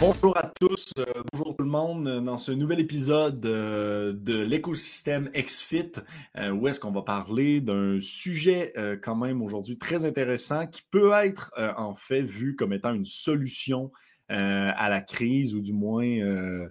[0.00, 5.28] Bonjour à tous, euh, bonjour tout le monde dans ce nouvel épisode euh, de l'écosystème
[5.34, 5.90] XFIT
[6.36, 8.72] euh, où est-ce qu'on va parler d'un sujet
[9.02, 13.90] quand même aujourd'hui très intéressant qui peut être en fait vu comme étant une solution
[14.28, 16.68] à la crise ou du moins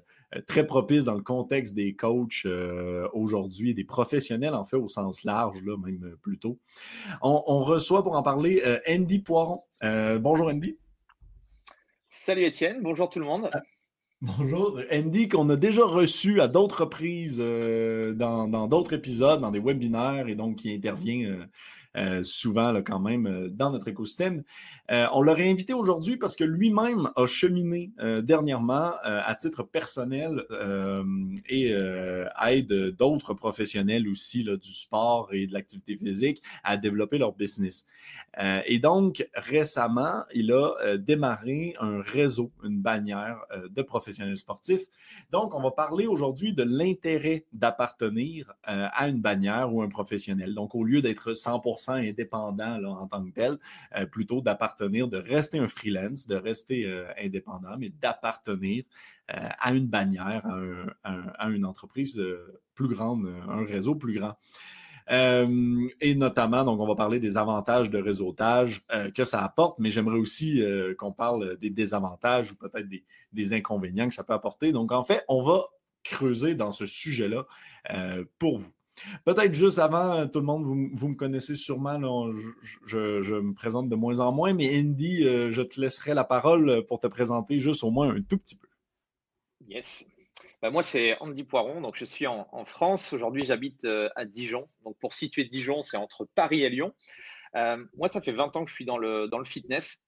[0.48, 2.48] très propice dans le contexte des coachs
[3.12, 6.60] aujourd'hui des professionnels en fait au sens large là même plutôt.
[7.22, 9.64] On reçoit pour en parler Andy Poiron.
[9.82, 10.78] bonjour Andy.
[12.28, 13.50] Salut Étienne, bonjour tout le monde.
[13.54, 13.62] Ah,
[14.20, 14.82] bonjour.
[14.92, 20.28] Andy, qu'on a déjà reçu à d'autres reprises euh, dans d'autres épisodes, dans des webinaires,
[20.28, 21.46] et donc qui intervient euh,
[21.96, 24.44] euh, souvent quand même dans notre écosystème.
[24.92, 27.92] Euh, on l'aurait invité aujourd'hui parce que lui-même a cheminé
[28.24, 30.44] dernièrement à titre personnel
[31.50, 31.72] et
[32.48, 37.86] aide d'autres professionnels aussi là, du sport et de l'activité physique à développer leur business.
[38.66, 43.40] et donc, récemment, il a démarré un réseau, une bannière
[43.70, 44.86] de professionnels sportifs.
[45.32, 50.54] Donc, on va parler aujourd'hui de l'intérêt d'appartenir à une bannière ou un professionnel.
[50.54, 53.58] Donc, au lieu d'être 100% indépendant en tant que tel,
[53.96, 58.84] euh, plutôt d'appartenir, de rester un freelance, de rester euh, indépendant, mais d'appartenir
[59.32, 60.46] euh, à une bannière,
[61.04, 62.22] à, une entreprise
[62.74, 64.38] plus grande, un réseau plus grand.
[65.10, 70.20] et notamment, donc, on va parler des avantages de réseautage que ça apporte, mais j'aimerais
[70.20, 70.62] aussi
[70.98, 72.88] qu'on parle des désavantages ou peut-être
[73.32, 74.72] des, inconvénients que ça peut apporter.
[74.72, 75.62] Donc, en fait, on va
[76.04, 77.46] creuser dans ce sujet-là
[78.40, 78.72] pour vous.
[79.26, 82.00] Peut-être juste avant, euh, tout le monde, vous, me connaissez sûrement,
[82.86, 86.70] je, me présente de moins en moins, mais Andy, euh, je te laisserai la parole
[86.70, 88.68] euh, pour te présenter juste au moins un tout petit peu.
[89.68, 90.06] Yes.
[90.62, 93.14] Bah, moi, c'est Andy Poiron, donc je suis en, France.
[93.14, 93.86] Aujourd'hui, j'habite
[94.16, 94.68] à Dijon.
[94.84, 96.94] Donc, pour situer Dijon, c'est entre Paris et Lyon.
[97.54, 100.02] moi, ça fait 20 ans que je suis dans le, dans le fitness.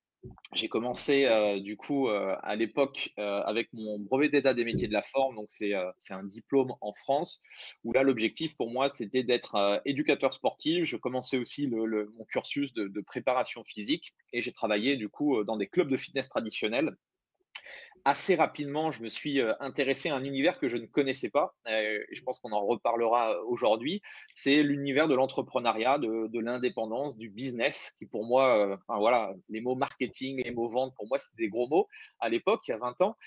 [0.54, 4.88] J'ai commencé euh, du coup euh, à l'époque euh, avec mon brevet d'état des métiers
[4.88, 7.42] de la forme, donc c'est un diplôme en France
[7.84, 10.84] où là l'objectif pour moi c'était d'être éducateur sportif.
[10.84, 15.56] Je commençais aussi mon cursus de, de, préparation physique et j'ai travaillé du coup dans
[15.56, 16.98] des clubs de fitness traditionnels
[18.06, 21.56] assez rapidement, je me suis euh, intéressé à un univers que je ne connaissais pas.
[21.68, 24.02] Euh, je pense qu'on en reparlera euh, aujourd'hui.
[24.32, 29.76] C'est l'univers de l'entrepreneuriat, de, l'indépendance, du business, qui pour moi, enfin voilà, les mots
[29.76, 31.88] marketing, les mots vente, pour moi, c'était des gros mots
[32.20, 33.18] à l'époque, il y a 20 ans.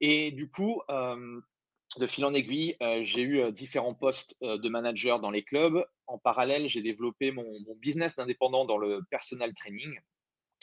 [0.00, 5.42] Et du coup, de fil en aiguille, j'ai eu différents postes de manager dans les
[5.42, 5.84] clubs.
[6.06, 9.98] En parallèle, j'ai développé mon, mon business d'indépendant dans le personal training.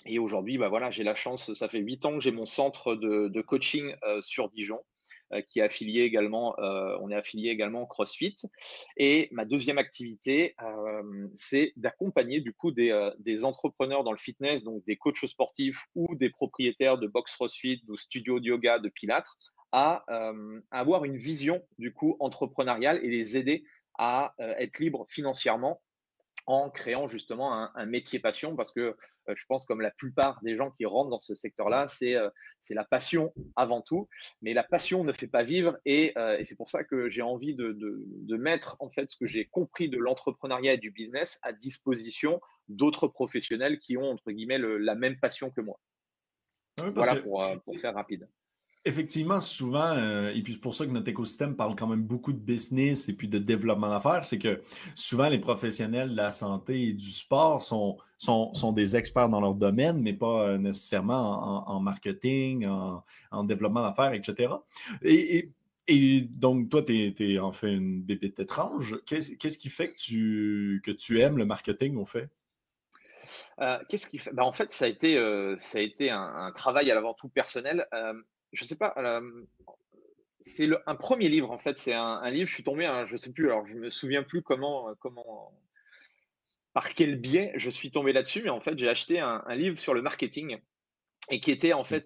[0.05, 2.95] Et aujourd'hui, bah voilà, j'ai la chance, ça fait huit ans que j'ai mon centre
[2.95, 4.79] de, coaching euh, sur Dijon,
[5.31, 8.35] euh, qui est affilié également, euh, on est affilié également CrossFit.
[8.97, 10.55] Et ma deuxième activité,
[11.35, 16.29] c'est d'accompagner du coup des, entrepreneurs dans le fitness, donc des coachs sportifs ou des
[16.29, 19.29] propriétaires de box CrossFit, ou studios de yoga, de pilates,
[19.71, 20.05] à,
[20.71, 23.63] avoir une vision du coup entrepreneuriale et les aider
[23.97, 25.81] à être libres financièrement
[26.45, 28.97] en créant justement un, métier passion parce que euh,
[29.27, 32.29] je pense comme la plupart des gens qui rentrent dans ce secteur-là, c'est euh,
[32.69, 34.07] la passion avant tout,
[34.41, 37.21] mais la passion ne fait pas vivre et, euh, et c'est pour ça que j'ai
[37.21, 40.91] envie de, de, de, mettre en fait ce que j'ai compris de l'entrepreneuriat et du
[40.91, 45.79] business à disposition d'autres professionnels qui ont entre guillemets la même passion que moi.
[46.93, 48.27] voilà pour, pour faire rapide.
[48.85, 52.33] Effectivement, souvent, euh, et puis c'est pour ça que notre écosystème parle quand même beaucoup
[52.33, 54.61] de business et puis de développement d'affaires, c'est que
[54.93, 59.39] souvent les professionnels de la santé et du sport sont, sont, sont des experts dans
[59.39, 64.53] leur domaine, mais pas euh, nécessairement en, marketing, en, en développement d'affaires, etc.
[65.01, 65.49] Et,
[65.87, 68.99] et, donc, toi, tu es, en fait une bébête étrange.
[69.05, 72.29] Qu'est-ce qui fait que tu, que tu aimes le marketing, au fait?
[73.61, 74.33] Euh, qu'est-ce qui fait?
[74.33, 75.15] Ben, En fait, ça a été,
[75.57, 77.85] ça a été un, un travail à l'avant tout personnel
[78.53, 78.93] je sais pas,
[80.39, 81.77] c'est un premier livre en fait.
[81.77, 84.41] C'est un, livre, je suis tombé, hein, je sais plus, alors je me souviens plus
[84.41, 85.51] comment, comment,
[86.73, 89.93] par quel biais je suis tombé là-dessus, mais en fait j'ai acheté un, livre sur
[89.93, 90.57] le marketing
[91.29, 92.05] et qui était en fait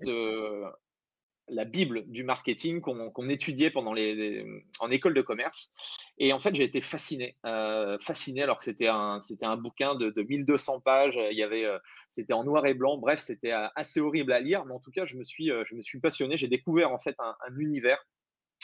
[1.49, 4.45] la Bible du marketing qu'on étudiait pendant les,
[4.79, 5.71] en école de commerce.
[6.17, 10.09] Et en fait, j'ai été fasciné, euh, fasciné alors que c'était un, un bouquin de,
[10.09, 11.19] de, 1200 pages.
[11.31, 11.77] Il y avait, euh,
[12.09, 12.97] c'était en noir et blanc.
[12.97, 15.75] Bref, c'était euh, assez horrible à lire, mais en tout cas, je me suis, je
[15.75, 16.37] me suis passionné.
[16.37, 18.05] J'ai découvert en fait un, univers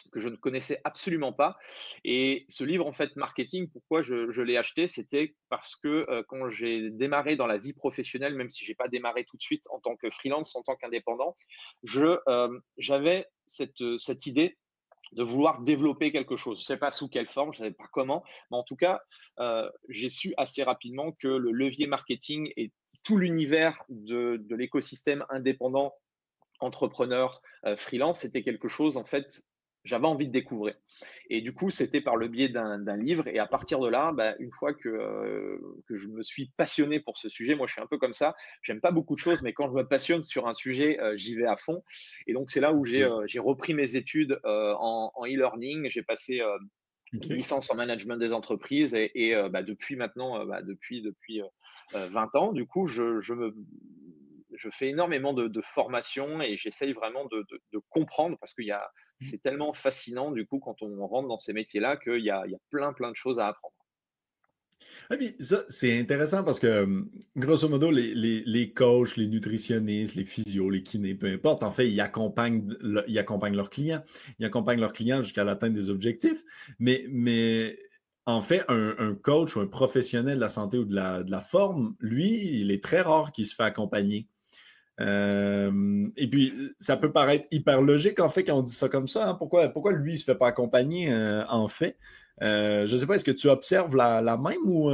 [0.09, 1.57] que je ne connaissais absolument pas.
[2.03, 6.49] Et ce livre, en fait, marketing, pourquoi je, l'ai acheté, c'était parce que euh, quand
[6.49, 9.79] j'ai démarré dans la vie professionnelle, même si j'ai pas démarré tout de suite en
[9.79, 11.35] tant que freelance, en tant qu'indépendant,
[11.83, 14.57] je euh, j'avais cette, cette idée
[15.11, 16.57] de vouloir développer quelque chose.
[16.57, 18.75] Je ne sais pas sous quelle forme, je ne savais pas comment, mais en tout
[18.75, 19.01] cas,
[19.39, 22.71] euh, j'ai su assez rapidement que le levier marketing et
[23.03, 25.93] tout l'univers de, de l'écosystème indépendant
[26.59, 27.41] entrepreneur
[27.75, 29.43] freelance, c'était quelque chose en fait
[29.83, 30.75] j'avais envie de découvrir.
[31.29, 33.27] Et du coup, c'était par le biais d'un livre.
[33.27, 35.57] Et à partir de là, bah, une fois que, euh,
[35.87, 38.35] que je me suis passionné pour ce sujet, moi je suis un peu comme ça,
[38.61, 41.35] j'aime pas beaucoup de choses, mais quand je me passionne sur un sujet, euh, j'y
[41.35, 41.83] vais à fond.
[42.27, 45.89] Et donc c'est là où j'ai euh, repris mes études en e-learning.
[45.89, 46.41] j'ai passé
[47.11, 51.41] une licence en management des entreprises et, et bah, depuis maintenant, bah, depuis, depuis
[51.93, 53.53] 20 ans, du coup, je, je me
[54.55, 58.71] je fais énormément de, de formation et j'essaye vraiment de, de, comprendre parce qu'il y
[58.71, 58.89] a.
[59.23, 62.51] c'est tellement fascinant du coup quand on rentre dans ces métiers-là qu'il y a, il
[62.51, 63.73] y a plein plein de choses à apprendre.
[65.09, 65.15] Ah,
[65.69, 67.05] c'est intéressant parce que,
[67.35, 71.71] grosso modo, les, les, les, coachs, les nutritionnistes, les physios, les kinés, peu importe, en
[71.71, 72.67] fait, ils accompagnent,
[73.07, 74.01] ils accompagnent leurs clients.
[74.39, 76.43] Ils accompagnent leurs clients jusqu'à l'atteinte des objectifs.
[76.79, 77.77] Mais, mais
[78.25, 81.31] en fait, un, un, coach ou un professionnel de la santé ou de la, de
[81.31, 84.27] la forme, lui, il est très rare qu'il se fait accompagner.
[84.99, 89.07] Euh, et puis, ça peut paraître hyper logique, en fait, quand on dit ça comme
[89.07, 89.29] ça.
[89.29, 89.33] Hein.
[89.35, 91.97] Pourquoi, pourquoi lui, il ne se fait pas accompagner, euh, en fait?
[92.41, 94.89] Euh, je ne sais pas, est-ce que tu observes la, même ou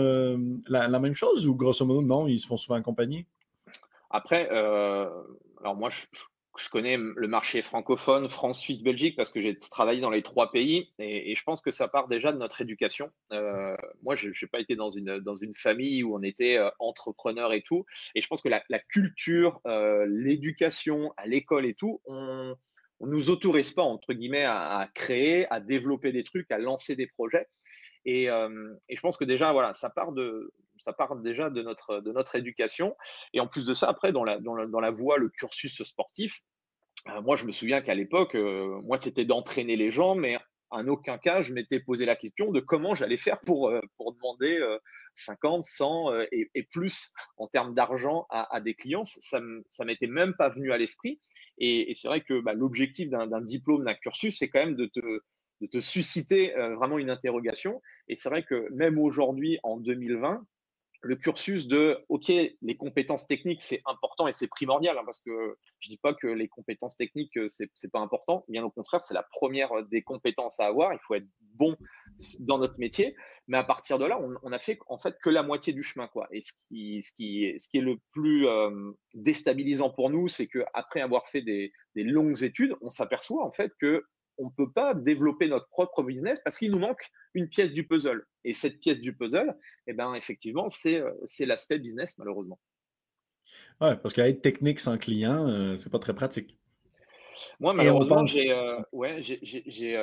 [0.67, 3.27] la, même chose ou grosso modo, non, ils se font souvent accompagner?
[4.09, 6.05] Après, alors moi, je,
[6.57, 10.51] je connais le marché francophone, France, Suisse, Belgique, parce que j'ai travaillé dans les trois
[10.51, 13.11] pays, et, je pense que ça part déjà de notre éducation.
[13.31, 16.69] Euh, moi, je n'ai pas été dans une, dans une famille où on était euh,
[16.79, 17.85] entrepreneur et tout,
[18.15, 22.55] et je pense que la, culture, euh, l'éducation à l'école et tout, on,
[22.99, 27.07] on nous autorise pas, entre guillemets, à, créer, à développer des trucs, à lancer des
[27.07, 27.47] projets.
[28.05, 31.99] Et, et, je pense que déjà, voilà, ça part de, ça part déjà de notre,
[31.99, 32.95] de notre éducation.
[33.33, 35.83] Et en plus de ça, après, dans la, dans la, dans la voie, le cursus
[35.83, 36.41] sportif,
[37.07, 40.37] euh, moi, je me souviens qu'à l'époque, euh, moi, c'était d'entraîner les gens, mais
[40.69, 44.13] en aucun cas, je m'étais posé la question de comment j'allais faire pour, euh, pour
[44.13, 44.59] demander
[45.15, 49.03] 50, 100 et, plus en termes d'argent à, des clients.
[49.03, 51.19] Ça ne m'était même pas venu à l'esprit.
[51.57, 54.85] Et, et c'est vrai que bah, l'objectif d'un diplôme, d'un cursus, c'est quand même de
[54.85, 54.99] te,
[55.61, 57.81] de te susciter vraiment une interrogation.
[58.07, 60.45] Et c'est vrai que même aujourd'hui, en 2020,
[61.01, 65.57] le cursus de OK, les compétences techniques, c'est important et c'est primordial, hein, parce que
[65.79, 68.43] je dis pas que les compétences techniques, euh, c'est, c'est pas important.
[68.49, 70.93] Bien au contraire, c'est la première euh, des compétences à avoir.
[70.93, 71.77] Il faut être bon
[72.39, 73.15] dans notre métier.
[73.47, 76.07] Mais à partir de là, on, a fait en fait que la moitié du chemin,
[76.07, 76.27] quoi.
[76.31, 81.41] Et ce qui, est le plus euh, déstabilisant pour nous, c'est que après avoir fait
[81.41, 84.03] des, des longues études, on s'aperçoit en fait que
[84.37, 87.85] on ne peut pas développer notre propre business parce qu'il nous manque une pièce du
[87.85, 88.25] puzzle.
[88.43, 89.55] Et cette pièce du puzzle,
[89.87, 91.11] eh ben, effectivement, c'est, euh,
[91.41, 92.59] l'aspect business, malheureusement.
[93.81, 96.57] Oui, parce qu'être technique sans client, euh, c'est pas très pratique.
[97.59, 99.93] Moi, malheureusement, j'ai, euh, ouais, j'ai, j'ai,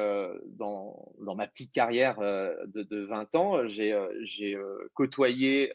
[0.47, 4.57] dans, dans, ma petite carrière de, de, 20 ans, j'ai, j'ai
[4.95, 5.71] côtoyé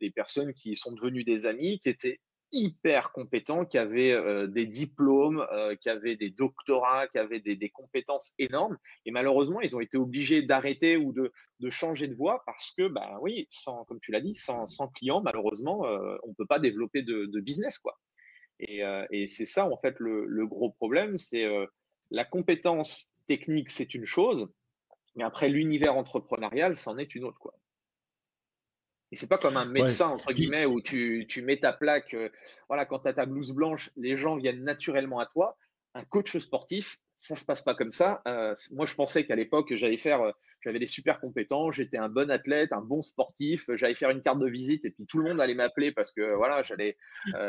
[0.00, 2.18] des personnes qui sont devenues des amis, qui étaient
[2.52, 7.56] hyper compétents, qui avaient euh, des diplômes, euh, qui avaient des doctorats, qui avaient des,
[7.56, 8.78] des, compétences énormes.
[9.06, 12.88] Et malheureusement, ils ont été obligés d'arrêter ou de, de, changer de voie parce que,
[12.88, 16.58] bah oui, sans, comme tu l'as dit, sans, sans client, malheureusement, euh, on peut pas
[16.58, 17.98] développer de, de business, quoi.
[18.60, 21.48] Et, euh, et c'est ça, en fait, le, le gros problème, c'est
[22.10, 24.48] la compétence technique, c'est une chose,
[25.16, 27.54] mais après l'univers entrepreneurial, c'en est une autre, quoi.
[29.12, 32.30] Et c'est pas comme un médecin, entre guillemets, où tu, tu, mets ta plaque, euh,
[32.68, 35.58] voilà, quand tu as ta blouse blanche, les gens viennent naturellement à toi.
[35.94, 38.22] Un coach sportif, ça se passe pas comme ça.
[38.26, 42.08] Euh, moi, je pensais qu'à l'époque, j'allais faire, euh, j'avais des super compétences, j'étais un
[42.08, 45.28] bon athlète, un bon sportif, j'allais faire une carte de visite et puis tout le
[45.28, 46.96] monde allait m'appeler parce que voilà, j'allais,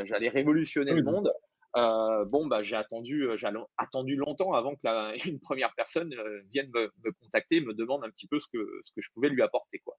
[0.04, 1.32] j'allais révolutionner le monde.
[1.76, 6.14] bon, bah, j'ai attendu, j'ai attendu longtemps avant que la, une première personne
[6.52, 9.30] vienne me, me, contacter, me demande un petit peu ce que, ce que je pouvais
[9.30, 9.96] lui apporter, quoi.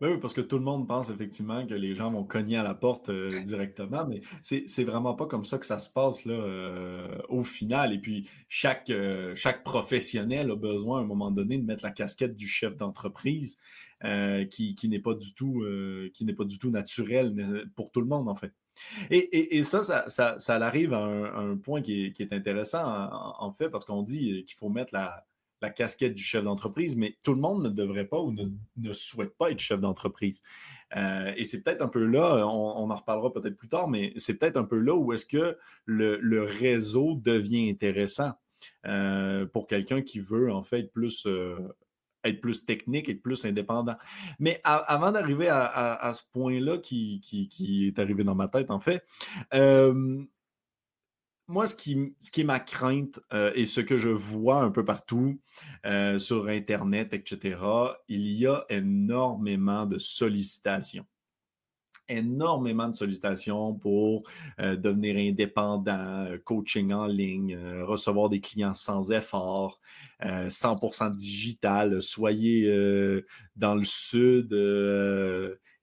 [0.00, 2.62] Ben oui, parce que tout le monde pense effectivement que les gens vont cogner à
[2.62, 6.34] la porte euh, directement, mais c'est vraiment pas comme ça que ça se passe là,
[6.34, 7.92] euh, au final.
[7.92, 11.90] Et puis, chaque, euh, chaque professionnel a besoin à un moment donné de mettre la
[11.90, 13.58] casquette du chef d'entreprise
[14.50, 15.64] qui, qui n'est pas du tout
[16.14, 18.52] qui pas du tout naturel pour tout le monde, en fait.
[19.10, 22.22] Et, et, et ça, ça, ça, ça arrive à un, un point qui est, qui
[22.22, 25.26] est intéressant, en, en fait, parce qu'on dit qu'il faut mettre la,
[25.60, 29.36] la casquette du chef d'entreprise, mais tout le monde ne devrait pas ou ne, souhaite
[29.36, 30.42] pas être chef d'entreprise.
[30.96, 34.34] Euh, et c'est peut-être un peu là, on, en reparlera peut-être plus tard, mais c'est
[34.34, 38.32] peut-être un peu là où est-ce que le, réseau devient intéressant.
[39.52, 41.26] pour quelqu'un qui veut en fait plus,
[42.24, 43.96] être plus technique, être plus indépendant.
[44.38, 49.04] Mais avant d'arriver à, ce point-là qui, qui, est arrivé dans ma tête, en fait,
[51.48, 54.70] moi, ce qui, ce qui est ma crainte euh, et ce que je vois un
[54.70, 55.40] peu partout
[55.86, 57.58] euh, sur Internet, etc.,
[58.06, 61.06] il y a énormément de sollicitations.
[62.10, 64.24] Énormément de sollicitations pour
[64.60, 69.80] euh, devenir indépendant, coaching en ligne, recevoir des clients sans effort,
[70.22, 72.66] 100% digital, soyez
[73.56, 74.52] dans le sud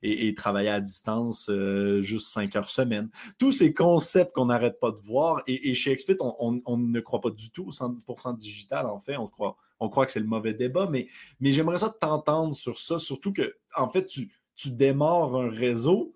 [0.06, 3.10] et, travailler à distance euh, juste cinq heures semaine.
[3.38, 5.42] Tous ces concepts qu'on n'arrête pas de voir.
[5.46, 9.16] Et, chez XFIT, on, ne croit pas du tout au 100% digital, en fait.
[9.16, 11.08] On croit, on croit que c'est le mauvais débat, mais,
[11.40, 16.14] mais j'aimerais ça t'entendre sur ça, surtout que, en fait, tu, tu démarres un réseau.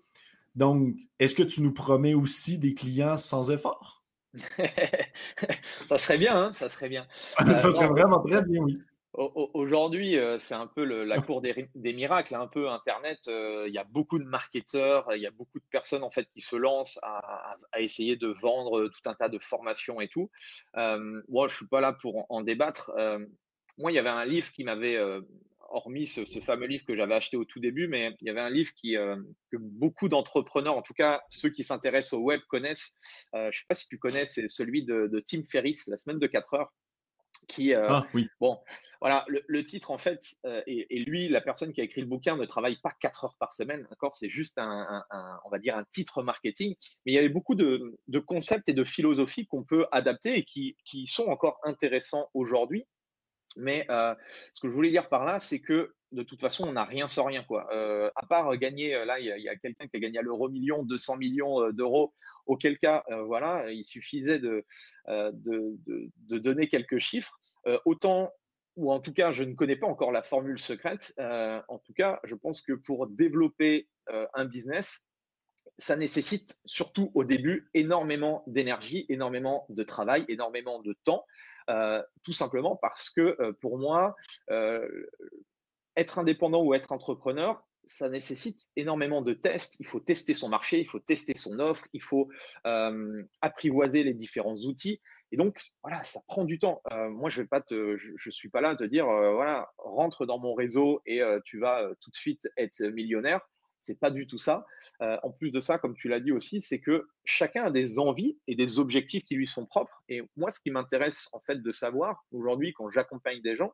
[0.55, 4.03] Donc, est-ce que tu nous promets aussi des clients sans effort?
[5.87, 7.05] ça serait bien, hein, ça serait bien.
[7.37, 8.79] ça serait vraiment très bien, oui.
[9.13, 13.19] Aujourd'hui, euh, c'est un peu la cour des, miracles, un peu Internet.
[13.27, 16.29] Euh, il y a beaucoup de marketeurs, il y a beaucoup de personnes en fait
[16.33, 20.29] qui se lancent à, essayer de vendre tout un tas de formations et tout.
[20.77, 22.91] Euh, moi, je suis pas là pour en, débattre.
[23.77, 24.97] moi, il y avait un livre qui m'avait,
[25.71, 28.49] hormis ce, fameux livre que j'avais acheté au tout début, mais il y avait un
[28.49, 32.95] livre qui, que beaucoup d'entrepreneurs, en tout cas ceux qui s'intéressent au web, connaissent.
[33.33, 36.19] je ne sais pas si tu connais, c'est celui de, de Tim Ferriss, La semaine
[36.19, 36.71] de 4 heures
[37.51, 38.27] qui, ah, oui.
[38.39, 38.59] bon,
[39.01, 42.37] voilà, le, titre, en fait, euh, et, lui, la personne qui a écrit le bouquin
[42.37, 44.13] ne travaille pas quatre heures par semaine, d'accord?
[44.13, 45.03] C'est juste un,
[45.43, 46.75] on va dire, un titre marketing.
[47.05, 50.75] Mais il y avait beaucoup de, concepts et de philosophies qu'on peut adapter et qui,
[51.07, 52.85] sont encore intéressants aujourd'hui.
[53.57, 54.13] Mais euh,
[54.53, 57.07] ce que je voulais dire par là, c'est que de toute façon, on n'a rien
[57.07, 57.43] sans rien.
[57.43, 57.67] Quoi.
[57.73, 60.83] Euh, à part gagner, là, il y a, quelqu'un qui a gagné à l'euro million
[60.83, 62.13] 200 millions d'euros,
[62.45, 64.63] auquel cas, voilà, il suffisait de,
[65.07, 65.75] de,
[66.27, 67.40] de, donner quelques chiffres.
[67.85, 68.31] Autant
[68.75, 71.13] ou en tout cas, je ne connais pas encore la formule secrète.
[71.19, 75.05] Euh, en tout cas, je pense que pour développer euh, un business,
[75.77, 81.25] ça nécessite surtout au début énormément d'énergie, énormément de travail, énormément de temps,
[81.69, 84.15] euh, tout simplement parce que pour moi,
[85.95, 89.75] être indépendant ou être entrepreneur, ça nécessite énormément de tests.
[89.79, 92.29] Il faut tester son marché, il faut tester son offre, il faut
[93.41, 95.01] apprivoiser les différents outils.
[95.31, 96.81] Et donc, voilà, ça prend du temps.
[96.91, 97.43] Euh, moi, je
[97.97, 101.39] je, suis pas là à te dire, euh, voilà, rentre dans mon réseau et euh,
[101.45, 103.41] tu vas tout de suite être millionnaire.
[103.79, 104.67] C'est pas du tout ça.
[104.99, 108.37] en plus de ça, comme tu l'as dit aussi, c'est que chacun a des envies
[108.45, 110.03] et des objectifs qui lui sont propres.
[110.07, 113.73] Et moi, ce qui m'intéresse en fait de savoir aujourd'hui, quand j'accompagne des gens,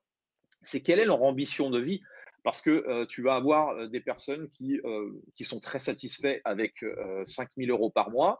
[0.61, 1.99] c'est quelle est leur ambition de vie.
[2.45, 4.79] Parce que tu vas avoir des personnes qui,
[5.35, 6.85] qui sont très satisfaits avec
[7.25, 8.39] 5000 euros par mois,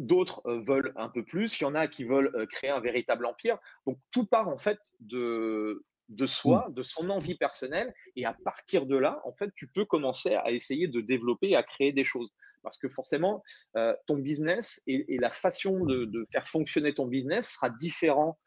[0.00, 2.80] d'autres euh, veulent un peu plus, il y en a qui veulent euh, créer un
[2.80, 3.58] véritable empire.
[3.86, 6.74] Donc tout part en fait de, de soi, mmh.
[6.74, 10.50] de son envie personnelle, et à partir de là, en fait, tu peux commencer à
[10.50, 12.32] essayer de développer, à créer des choses.
[12.62, 13.42] Parce que forcément,
[13.76, 18.38] euh, ton business et, la façon de, faire fonctionner ton business sera différent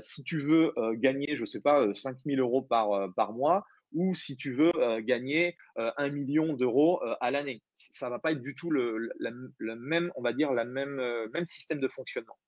[0.00, 3.64] si tu veux gagner, je ne sais pas, 5000 euros par, par mois
[3.96, 7.62] ou si tu veux euh, gagner euh, un million d'euros euh, à l'année.
[7.74, 9.10] Ça ne va pas être du tout le,
[9.58, 11.00] même, on va dire, la même,
[11.32, 12.38] même système de fonctionnement.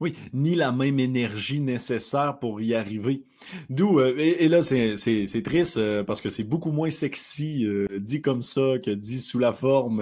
[0.00, 3.24] Oui, ni la même énergie nécessaire pour y arriver.
[3.70, 7.68] D'où, et, là, c'est triste parce que c'est beaucoup moins sexy
[8.00, 9.98] dit comme ça que dit sous la forme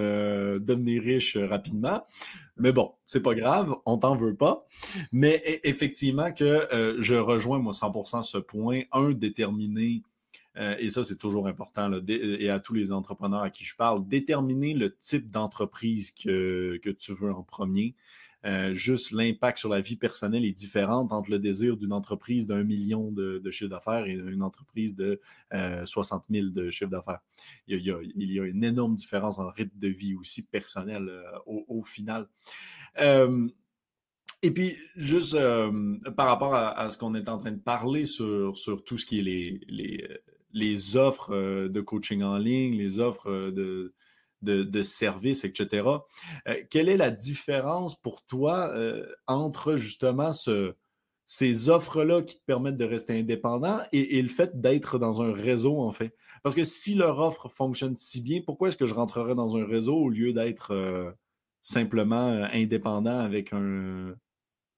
[0.59, 2.03] devenir riche rapidement.
[2.57, 4.65] Mais bon, c'est pas grave, on t'en veut pas.
[5.11, 6.67] Mais e, effectivement que
[6.99, 8.81] je rejoins moi 100% ce point.
[8.91, 10.01] Un, déterminer
[10.57, 14.07] euh, et ça, c'est toujours important, et à tous les entrepreneurs à qui je parle,
[14.07, 17.95] déterminer le type d'entreprise que, que tu veux en premier.
[18.43, 22.63] Euh, juste l'impact sur la vie personnelle est différent entre le désir d'une entreprise d'un
[22.63, 25.21] million de, de chiffre d'affaires et une entreprise de
[25.53, 27.19] euh, 60 000 de chiffre d'affaires.
[27.67, 27.77] Il,
[28.15, 32.27] il, y a une énorme différence en rythme de vie aussi personnel euh, au, final.
[32.99, 33.47] Euh,
[34.41, 35.37] et puis, juste
[36.17, 39.19] par rapport à, ce qu'on est en train de parler sur, sur tout ce qui
[39.19, 39.21] est
[39.67, 40.07] les,
[40.53, 43.51] les offres euh, de coaching en ligne, les offres euh,
[44.41, 45.87] de, de, services, etc.
[46.47, 48.73] Euh, quelle est la différence pour toi
[49.27, 50.73] entre justement ce,
[51.27, 55.79] ces offres-là qui te permettent de rester indépendant et, le fait d'être dans un réseau,
[55.79, 56.15] en fait?
[56.43, 59.65] Parce que si leur offre fonctionne si bien, pourquoi est-ce que je rentrerais dans un
[59.65, 61.15] réseau au lieu d'être
[61.61, 64.15] simplement indépendant avec, un,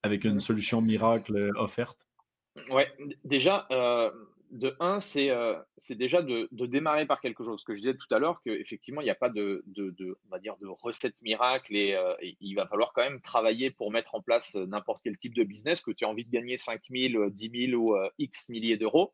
[0.04, 2.06] avec une solution miracle offerte?
[2.70, 2.92] Ouais,
[3.24, 3.66] déjà,
[4.54, 5.56] de un, c'est euh,
[5.90, 7.64] déjà de, démarrer par quelque chose.
[7.64, 10.30] Que je disais tout à l'heure qu'effectivement, il n'y a pas de, de, de, on
[10.30, 14.16] va dire, de recette miracle et, euh, il va falloir quand même travailler pour mettre
[14.16, 17.30] en place n'importe quel type de business, que tu as envie de gagner 5 000,
[17.30, 19.14] 10 000 ou euh, X milliers d'euros.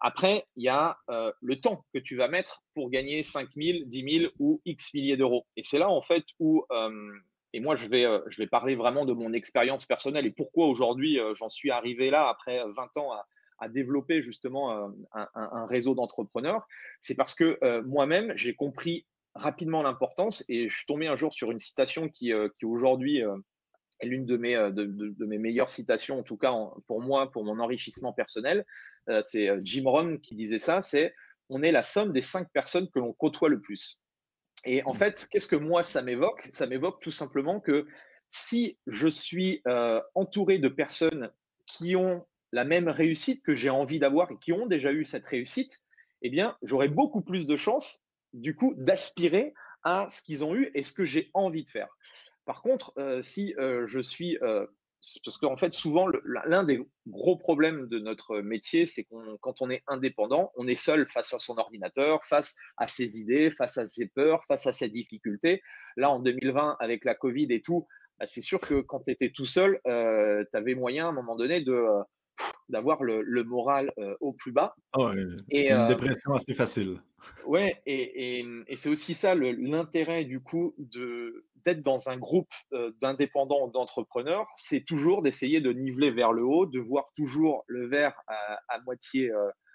[0.00, 3.78] Après, il y a euh, le temps que tu vas mettre pour gagner 5 000,
[3.86, 5.46] 10 000 ou X milliers d'euros.
[5.56, 7.12] Et c'est là, en fait, où, euh,
[7.52, 10.66] et moi, je vais, euh, je vais parler vraiment de mon expérience personnelle et pourquoi
[10.66, 13.26] aujourd'hui euh, j'en suis arrivé là, après 20 ans, à,
[13.60, 16.66] à développer justement euh, un, un, un réseau d'entrepreneurs.
[17.00, 21.32] C'est parce que euh, moi-même, j'ai compris rapidement l'importance et je suis tombé un jour
[21.34, 23.22] sur une citation qui, euh, qui aujourd'hui
[24.00, 27.00] est l'une de mes, de, de, de, mes meilleures citations, en tout cas en, pour
[27.02, 28.64] moi, pour mon enrichissement personnel.
[29.22, 31.14] C'est Jim Rohn qui disait ça, c'est
[31.48, 34.00] on est la somme des cinq personnes que l'on côtoie le plus.
[34.64, 36.48] Et en fait, qu'est-ce que moi, ça m'évoque?
[36.52, 37.86] Ça m'évoque tout simplement que
[38.28, 39.62] si je suis
[40.14, 41.30] entouré de personnes
[41.66, 45.26] qui ont la même réussite que j'ai envie d'avoir et qui ont déjà eu cette
[45.26, 45.80] réussite,
[46.22, 48.00] eh bien, j'aurai beaucoup plus de chances,
[48.32, 51.88] du coup, d'aspirer à ce qu'ils ont eu et ce que j'ai envie de faire.
[52.44, 54.66] Par contre, euh, si euh, je suis euh,
[55.24, 59.70] parce qu'en fait, souvent, l'un des gros problèmes de notre métier, c'est qu'on, quand on
[59.70, 63.86] est indépendant, on est seul face à son ordinateur, face à ses idées, face à
[63.86, 65.62] ses peurs, face à ses difficultés.
[65.96, 67.86] Là, en 2020, avec la Covid et tout,
[68.18, 71.12] bah, c'est sûr que quand tu étais tout seul, euh, tu avais moyen à un
[71.12, 71.86] moment donné de
[72.70, 74.74] d'avoir le, le, moral euh, au plus bas.
[74.96, 75.10] Oh,
[75.50, 77.00] et, une dépression assez facile.
[77.46, 82.48] Ouais, et, et, et c'est aussi ça l'intérêt du coup de d'être dans un groupe
[83.02, 88.18] d'indépendants d'entrepreneurs, c'est toujours d'essayer de niveler vers le haut, de voir toujours le verre
[88.28, 89.30] à, à moitié,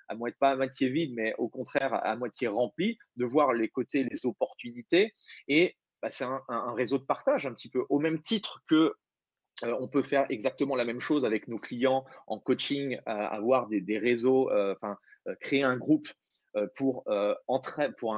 [0.08, 3.70] à moitié, pas à moitié vide, mais au contraire à moitié rempli, de voir les
[3.70, 5.14] côtés, les opportunités.
[5.48, 8.94] Et bah, c'est un, un, réseau de partage un petit peu, au même titre que
[9.64, 13.98] euh, on peut faire exactement la même chose avec nos clients en coaching, avoir des,
[13.98, 14.98] réseaux, enfin
[15.40, 16.08] créer un groupe
[16.76, 18.16] pour, euh, entra pour,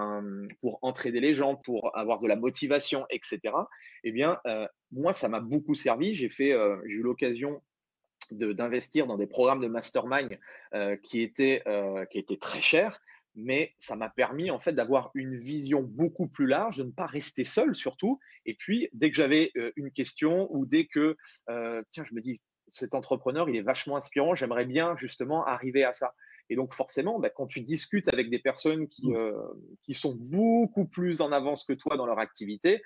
[1.05, 3.39] les gens, pour avoir de la motivation, etc.
[4.03, 6.13] Eh bien, euh, moi, ça m'a beaucoup servi.
[6.13, 7.61] J'ai fait, euh, j'ai eu l'occasion
[8.31, 10.37] d'investir dans des programmes de mastermind
[10.73, 13.01] euh, euh, qui étaient très chers,
[13.37, 17.05] mais ça m'a permis en fait d'avoir une vision beaucoup plus large, de ne pas
[17.05, 18.19] rester seul surtout.
[18.45, 21.15] Et puis, dès que j'avais euh, une question ou dès que
[21.91, 25.93] tiens, je me dis cet entrepreneur, il est vachement inspirant, j'aimerais bien justement arriver à
[25.93, 26.13] ça.
[26.49, 29.15] Et donc forcément, bah, quand tu discutes avec des personnes qui, mmh.
[29.15, 29.33] euh,
[29.81, 32.81] qui sont beaucoup plus en avance que toi dans leur activité,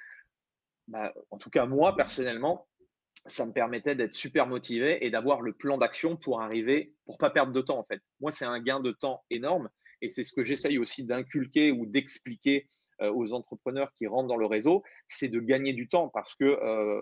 [0.87, 2.67] bah, en tout cas moi personnellement,
[3.27, 7.29] ça me permettait d'être super motivé et d'avoir le plan d'action pour arriver, pour pas
[7.29, 8.01] perdre de temps en fait.
[8.19, 9.69] Moi, c'est un gain de temps énorme
[10.01, 12.67] et c'est ce que j'essaye aussi d'inculquer ou d'expliquer
[13.01, 16.45] euh, aux entrepreneurs qui rentrent dans le réseau, c'est de gagner du temps parce que
[16.45, 17.01] euh,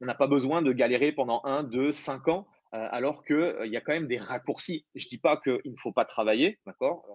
[0.00, 3.76] on n'a pas besoin de galérer pendant un, deux, cinq ans euh, alors qu'il y
[3.76, 4.84] a quand même des raccourcis.
[4.96, 7.06] Je dis pas qu'il ne faut pas travailler, d'accord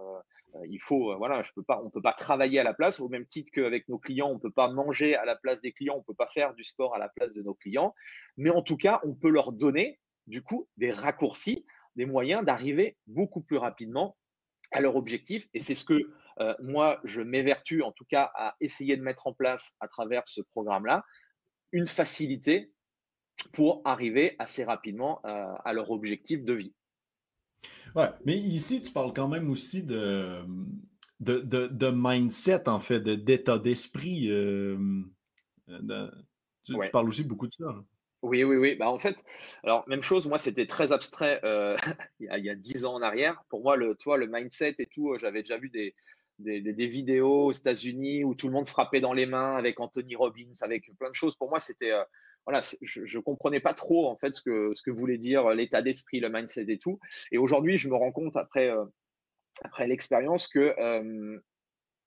[0.69, 3.25] Il faut, voilà, je peux pas, on peut pas travailler à la place, au même
[3.25, 6.13] titre qu'avec nos clients, on peut pas manger à la place des clients, on peut
[6.13, 7.93] pas faire du sport à la place de nos clients,
[8.37, 11.65] mais en tout cas, on peut leur donner du coup des raccourcis,
[11.97, 14.15] des moyens d'arriver beaucoup plus rapidement
[14.71, 15.47] à leur objectif.
[15.53, 19.27] Et c'est ce que euh, moi, je m'évertue en tout cas à essayer de mettre
[19.27, 21.03] en place à travers ce programme-là,
[21.71, 22.71] une facilité
[23.53, 26.73] pour arriver assez rapidement euh, à leur objectif de vie.
[27.95, 30.45] Ouais, mais ici, tu parles quand même aussi de,
[31.19, 34.29] de, de, de mindset, en fait, d'état d'esprit.
[34.29, 34.77] Euh,
[35.67, 36.09] de,
[36.63, 36.85] tu, ouais.
[36.85, 37.65] tu, parles aussi beaucoup de ça.
[37.69, 37.85] Hein.
[38.21, 38.75] Oui, oui, oui.
[38.75, 39.23] Bah, en fait,
[39.63, 41.77] alors, même chose, moi, c'était très abstrait euh,
[42.19, 43.43] il y a dix ans en arrière.
[43.49, 45.95] Pour moi, le, toi, le mindset et tout, j'avais déjà vu des,
[46.39, 50.91] vidéos aux États-Unis où tout le monde frappait dans les mains avec Anthony Robbins, avec
[50.97, 51.35] plein de choses.
[51.35, 52.03] Pour moi, c'était euh,
[52.45, 56.19] voilà, je, je comprenais pas trop en fait ce que ce voulait dire l'état d'esprit,
[56.19, 56.99] le mindset et tout.
[57.31, 58.85] Et aujourd'hui, je me rends compte après euh,
[59.85, 61.39] l'expérience que euh,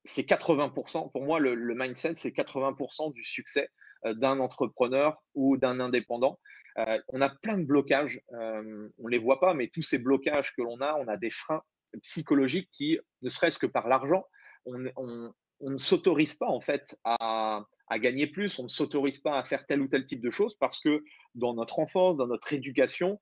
[0.03, 1.11] c'est 80%.
[1.11, 3.67] Pour moi, le, mindset, c'est 80% du succès euh,
[4.05, 6.39] d'un entrepreneur ou d'un indépendant.
[6.79, 10.53] Euh, on a plein de blocages, euh, on les voit pas, mais tous ces blocages
[10.55, 11.61] que l'on a, on a des freins
[12.01, 14.25] psychologiques qui, ne serait-ce que par l'argent,
[14.65, 17.65] on, ne s'autorise pas en fait à,
[17.99, 20.79] gagner plus, on ne s'autorise pas à faire tel ou tel type de choses parce
[20.79, 21.03] que
[21.35, 23.21] dans notre enfance, dans notre éducation,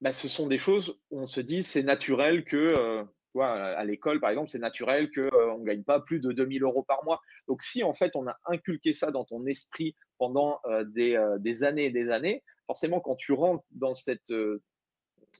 [0.00, 3.04] bah, ce sont des choses où on se dit c'est naturel que, euh,
[3.40, 6.82] à l'école par exemple, c'est naturel qu'on euh, ne gagne pas plus de 2000 euros
[6.82, 7.20] par mois.
[7.48, 11.38] Donc si en fait on a inculqué ça dans ton esprit pendant euh, des, euh,
[11.38, 14.32] des, années et des années, forcément quand tu rentres dans cette,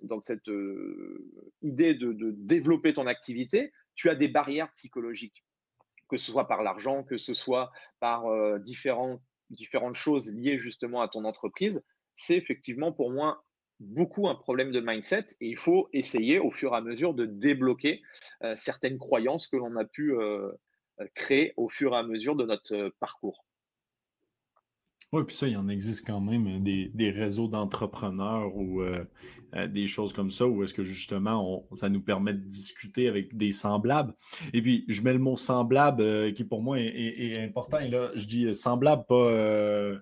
[0.03, 0.51] dans cette
[1.63, 5.45] idée de, de développer ton activité, tu as des barrières psychologiques
[6.09, 8.27] que ce soit par l'argent, que ce soit par
[8.59, 11.83] différentes choses liées justement à ton entreprise,
[12.17, 13.43] c'est effectivement pour moi
[13.83, 17.27] beaucoup un problème de mindset et il faut essayer au fur et à mesure de
[17.27, 18.03] débloquer
[18.55, 20.15] certaines croyances que l'on a pu
[21.15, 23.45] créer au fur et à mesure de notre parcours.
[25.13, 29.05] Oui, puis ça, il en existe quand même euh, des, réseaux d'entrepreneurs ou euh,
[29.55, 33.37] euh, des choses comme ça, où est-ce que justement, ça nous permet de discuter avec
[33.37, 34.15] des semblables.
[34.55, 37.79] Et puis, je mets le mot semblable qui pour moi est, important.
[37.81, 39.93] Et là, je dis semblable, pas,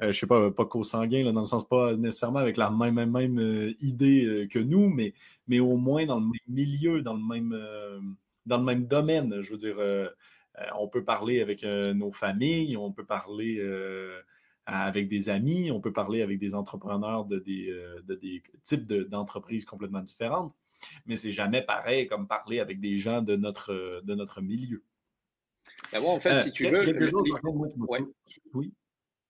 [0.00, 3.74] je sais pas, pas co-sanguin, dans le sens pas nécessairement avec la même, même, même
[3.80, 5.14] idée que nous, mais,
[5.46, 7.56] mais au moins dans le même milieu, dans le même,
[8.46, 9.42] dans le même domaine.
[9.42, 9.76] Je veux dire,
[10.78, 13.60] on peut parler avec nos familles, on peut parler
[14.70, 19.64] avec des amis, on peut parler avec des entrepreneurs de des, euh, des types d'entreprises
[19.64, 20.54] complètement différentes,
[21.06, 24.82] mais c'est jamais pareil comme parler avec des gens de notre, de notre milieu.
[25.92, 26.84] Ben moi, en fait, euh, si tu veux.
[28.54, 28.72] Oui.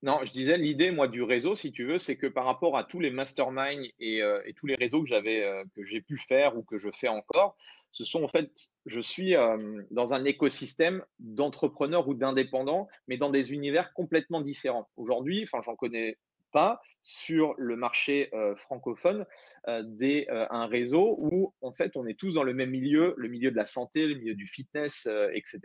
[0.03, 2.85] Non, je disais, l'idée, moi, du réseau, si tu veux, c'est que par rapport à
[2.85, 6.63] tous les masterminds et, euh, tous les réseaux que j'avais, que j'ai pu faire ou
[6.63, 7.57] que je fais encore,
[7.91, 8.51] ce sont en fait,
[8.87, 14.89] je suis euh, dans un écosystème d'entrepreneurs ou d'indépendants, mais dans des univers complètement différents.
[14.97, 16.17] Aujourd'hui, enfin, j'en connais
[16.53, 19.25] pas sur le marché euh, francophone
[19.69, 23.29] euh, des, un réseau où en fait on est tous dans le même milieu, le
[23.29, 25.61] milieu de la santé, le milieu du fitness, etc.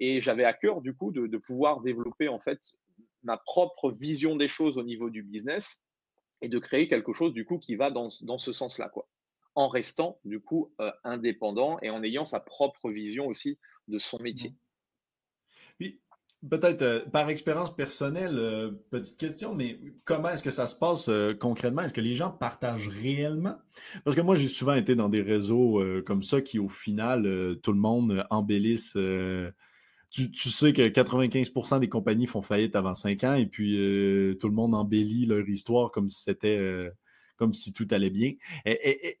[0.00, 2.60] Et j'avais à cœur du coup de, de, pouvoir développer en fait
[3.22, 5.82] ma propre vision des choses au niveau du business
[6.40, 9.08] et de créer quelque chose du coup qui va dans, dans ce sens-là quoi
[9.58, 14.20] en restant du coup euh, indépendant et en ayant sa propre vision aussi de son
[14.20, 14.54] métier.
[15.80, 16.00] Oui,
[16.48, 21.10] peut-être euh, par expérience personnelle, euh, petite question, mais comment est-ce que ça se passe
[21.40, 21.82] concrètement?
[21.82, 23.56] Est-ce que les gens partagent réellement?
[24.04, 27.72] Parce que moi, j'ai souvent été dans des réseaux comme ça qui, au final, tout
[27.72, 28.96] le monde embellisse.
[30.10, 33.74] Tu, tu, sais que 95% des compagnies font faillite avant 5 ans et puis
[34.40, 36.90] tout le monde embellit leur histoire comme si c'était
[37.38, 38.32] comme si tout allait bien.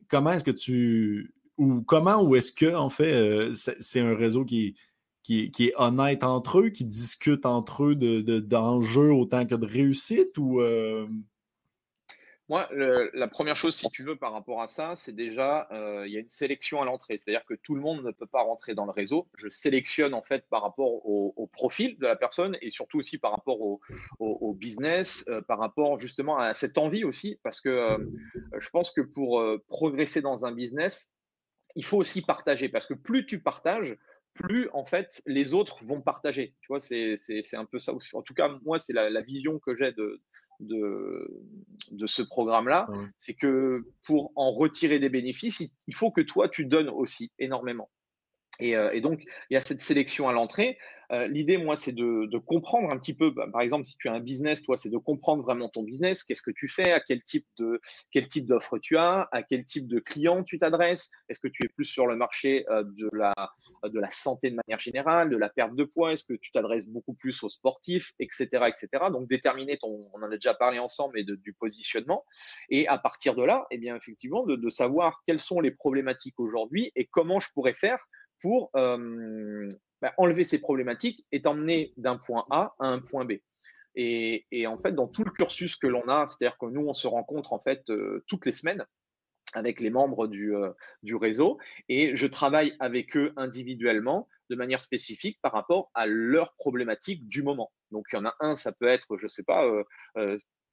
[0.08, 1.32] Comment est-ce que tu.
[1.56, 4.76] Ou comment ou est-ce que, en fait, euh, c'est un réseau qui
[5.24, 9.66] est, qui, est honnête entre eux, qui discute entre eux d'enjeux de, autant que de
[9.66, 10.60] réussite ou.
[12.48, 16.12] Moi, la première chose, si tu veux, par rapport à ça, c'est déjà, euh, il
[16.14, 17.18] y a une sélection à l'entrée.
[17.18, 19.28] C'est-à-dire que tout le monde ne peut pas rentrer dans le réseau.
[19.36, 23.32] Je sélectionne en fait par rapport au, profil de la personne et surtout aussi par
[23.32, 27.98] rapport au, business, euh, par rapport justement à cette envie aussi, parce que euh,
[28.58, 31.12] je pense que pour progresser dans un business,
[31.74, 33.96] il faut aussi partager, parce que plus tu partages,
[34.32, 36.54] plus en fait les autres vont partager.
[36.60, 37.16] Tu vois, c'est
[37.54, 38.16] un peu ça aussi.
[38.16, 40.22] En tout cas, moi, c'est la, la, vision que j'ai de,
[40.60, 41.44] de,
[41.90, 46.66] de ce programme-là, c'est que pour en retirer des bénéfices, il, faut que toi, tu
[46.66, 47.90] donnes aussi énormément.
[48.60, 50.78] Et, euh, et, donc, il y a cette sélection à l'entrée.
[51.10, 54.12] Euh, l'idée, moi, c'est de, comprendre un petit peu, bah, par exemple, si tu as
[54.12, 57.22] un business, toi, c'est de comprendre vraiment ton business, qu'est-ce que tu fais, à quel
[57.22, 57.80] type de
[58.40, 61.10] d'offre tu as, à quel type de client tu t'adresses?
[61.28, 63.34] Est-ce que tu es plus sur le marché euh, de la
[63.84, 66.12] de la santé de manière générale, de la perte de poids?
[66.12, 68.88] Est-ce que tu t'adresses beaucoup plus aux sportifs, etc., etc.
[69.10, 72.24] Donc déterminer ton, on en a déjà parlé ensemble, mais du positionnement.
[72.70, 76.92] Et à partir de là, eh bien effectivement, de, savoir quelles sont les problématiques aujourd'hui
[76.94, 77.98] et comment je pourrais faire
[78.40, 79.68] pour euh,
[80.00, 83.34] bah, enlever ces problématiques et t'emmener d'un point A à un point B.
[84.00, 87.08] Et, en fait, dans tout le cursus que l'on a, c'est-à-dire que nous, on se
[87.08, 88.86] rencontre en fait euh, toutes les semaines
[89.54, 90.70] avec les membres du, euh,
[91.02, 96.54] du, réseau et je travaille avec eux individuellement de manière spécifique par rapport à leurs
[96.54, 97.72] problématiques du moment.
[97.90, 99.66] Donc, il y en a un, ça peut être, je ne sais pas,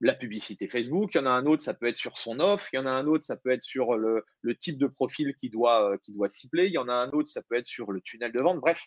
[0.02, 2.68] la publicité Facebook, il y en a un autre, ça peut être sur son offre,
[2.74, 5.36] il y en a un autre, ça peut être sur le, le type de profil
[5.40, 7.92] qui doit, qui doit cibler, il y en a un autre, ça peut être sur
[7.92, 8.60] le tunnel de vente.
[8.60, 8.86] Bref,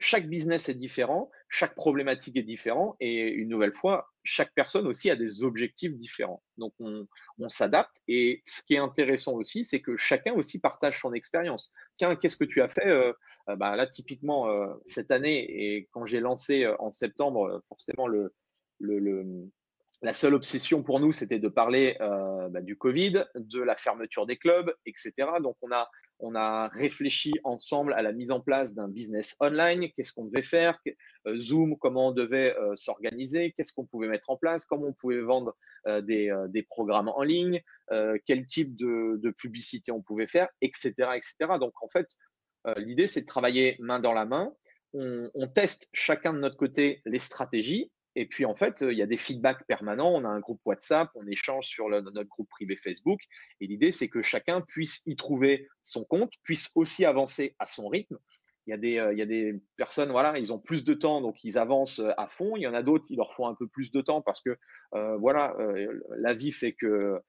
[0.00, 5.10] chaque business est différent, chaque problématique est différente et une nouvelle fois, chaque personne aussi
[5.10, 6.42] a des objectifs différents.
[6.56, 7.06] Donc on,
[7.48, 11.70] s'adapte et ce qui est intéressant aussi, c'est que chacun aussi partage son expérience.
[11.96, 13.12] Tiens, qu'est-ce que tu as fait euh,
[13.50, 18.32] euh, bah, Là, typiquement, euh, cette année et quand j'ai lancé en septembre, forcément le,
[18.78, 19.50] le,
[20.02, 24.36] la seule obsession pour nous, c'était de parler bah, du Covid, de la fermeture des
[24.36, 25.12] clubs, etc.
[25.42, 25.56] Donc
[26.20, 30.42] on a réfléchi ensemble à la mise en place d'un business online, qu'est-ce qu'on devait
[30.42, 30.78] faire,
[31.26, 34.92] euh, Zoom, comment on devait euh, s'organiser, qu'est-ce qu'on pouvait mettre en place, comment on
[34.92, 37.62] pouvait vendre euh, des, programmes en ligne,
[38.26, 40.92] quel type de, publicité on pouvait faire, etc.
[41.14, 41.58] etc.
[41.58, 42.06] Donc en fait,
[42.76, 44.52] l'idée, c'est de travailler main dans la main.
[44.94, 49.06] on teste chacun de notre côté les stratégies et puis, en fait, il y a
[49.06, 50.12] des feedbacks permanents.
[50.12, 53.20] On a un groupe WhatsApp, on échange sur notre groupe privé Facebook.
[53.60, 57.88] Et l'idée, c'est que chacun puisse y trouver son compte, puisse aussi avancer à son
[57.88, 58.18] rythme.
[58.66, 61.20] il y, a des, il y a des personnes, voilà, ils ont plus de temps,
[61.20, 62.56] donc ils avancent à fond.
[62.56, 64.56] Il y en a d'autres, il leur faut un peu plus de temps parce que,
[65.18, 65.56] voilà,
[66.16, 67.20] la vie fait que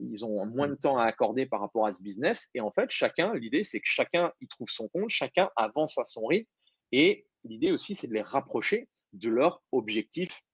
[0.00, 2.48] ils ont moins de temps à accorder par rapport à ce business.
[2.54, 6.04] Et en fait, chacun, l'idée, c'est que chacun y trouve son compte, chacun avance à
[6.04, 6.50] son rythme.
[6.92, 10.44] Et l'idée aussi, c'est de les rapprocher de leur objectif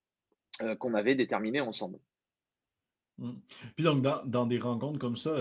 [0.78, 1.98] qu'on avait déterminé ensemble.
[3.18, 3.32] Mmh.
[3.76, 5.34] Puis donc, dans, des rencontres comme ça,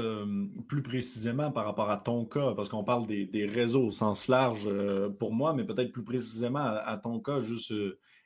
[0.67, 4.69] plus précisément par rapport à ton cas, parce qu'on parle des, réseaux au sens large
[5.17, 7.73] pour moi, mais peut-être plus précisément à, ton cas, juste,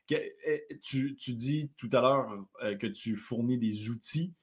[0.09, 2.47] eh, tu, dis tout à l'heure
[2.79, 4.33] que tu fournis des outils,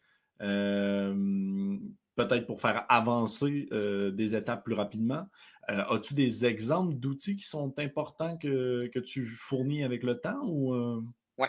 [2.16, 5.27] peut-être pour faire avancer des étapes plus rapidement.
[5.68, 10.40] As-tu des exemples d'outils qui sont importants que, que, tu fournis avec le temps?
[10.44, 11.05] Ou,
[11.40, 11.49] Ouais.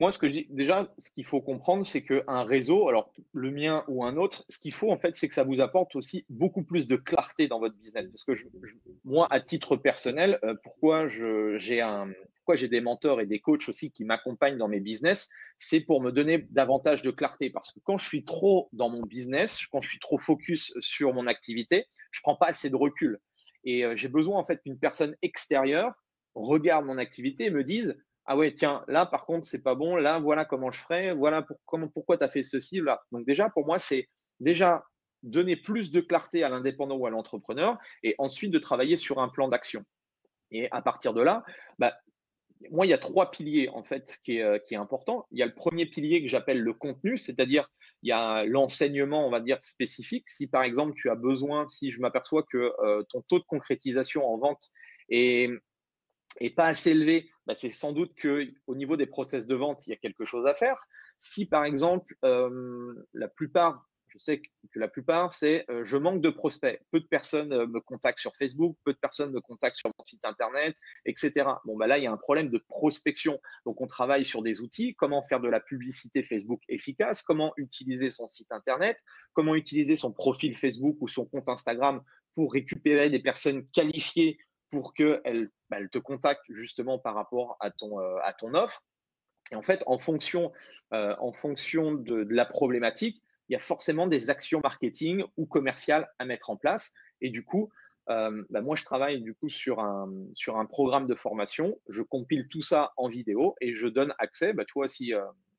[0.00, 3.84] Moi, ce que je déjà, ce qu'il faut comprendre, c'est qu'un réseau, alors le mien
[3.88, 6.62] ou un autre, ce qu'il faut en fait, c'est que ça vous apporte aussi beaucoup
[6.62, 8.08] plus de clarté dans votre business.
[8.08, 8.32] Parce que
[9.04, 12.10] moi, à titre personnel, euh, pourquoi j'ai un,
[12.42, 15.28] pourquoi j'ai des mentors et des coachs aussi qui m'accompagnent dans mes business,
[15.60, 17.50] c'est pour me donner davantage de clarté.
[17.50, 21.14] Parce que quand je suis trop dans mon business, quand je suis trop focus sur
[21.14, 23.20] mon activité, je prends pas assez de recul.
[23.62, 25.92] Et euh, j'ai besoin en fait qu'une personne extérieure
[26.34, 29.94] regarde mon activité et me dise ah ouais, tiens, là par contre, c'est pas bon,
[29.94, 33.00] là voilà comment je ferais, voilà pour, comment, pourquoi tu as fait ceci, là.
[33.12, 34.08] Donc déjà, pour moi, c'est
[34.40, 34.82] déjà
[35.22, 39.28] donner plus de clarté à l'indépendant ou à l'entrepreneur et ensuite de travailler sur un
[39.28, 39.84] plan d'action.
[40.50, 41.44] Et à partir de là,
[41.78, 41.94] bah,
[42.70, 45.26] moi, il y a trois piliers en fait qui est, euh, qui important.
[45.30, 47.68] Il y a le premier pilier que j'appelle le contenu, c'est-à-dire
[48.02, 50.28] il y a l'enseignement, on va dire, spécifique.
[50.28, 54.26] Si par exemple tu as besoin, si je m'aperçois que euh, ton taux de concrétisation
[54.26, 54.70] en vente
[55.08, 55.50] est,
[56.56, 59.92] pas assez élevé, bah, c'est sans doute qu'au niveau des process de vente, il y
[59.92, 60.86] a quelque chose à faire.
[61.18, 66.20] Si par exemple, euh, la plupart, je sais que la plupart, c'est euh, je manque
[66.20, 66.80] de prospects.
[66.90, 70.04] Peu de personnes euh, me contactent sur Facebook, peu de personnes me contactent sur mon
[70.04, 71.46] site internet, etc.
[71.64, 73.40] Bon, bah là, il y a un problème de prospection.
[73.64, 78.10] Donc, on travaille sur des outils, comment faire de la publicité Facebook efficace, comment utiliser
[78.10, 78.98] son site internet,
[79.32, 82.02] comment utiliser son profil Facebook ou son compte Instagram
[82.34, 84.38] pour récupérer des personnes qualifiées
[84.70, 88.84] pour qu'elle bah, elle te contacte justement par rapport à ton, euh, offre?
[89.50, 90.50] Et en fait, en fonction,
[90.92, 93.22] en fonction de, la problématique,
[93.52, 96.90] il y a forcément des actions marketing ou commerciales à mettre en place.
[97.20, 97.70] Et du coup,
[98.08, 101.78] euh, bah, moi, je travaille du coup sur un, sur un programme de formation.
[101.90, 104.54] Je compile tout ça en vidéo et je donne accès.
[104.54, 105.12] Bah, tu vois, si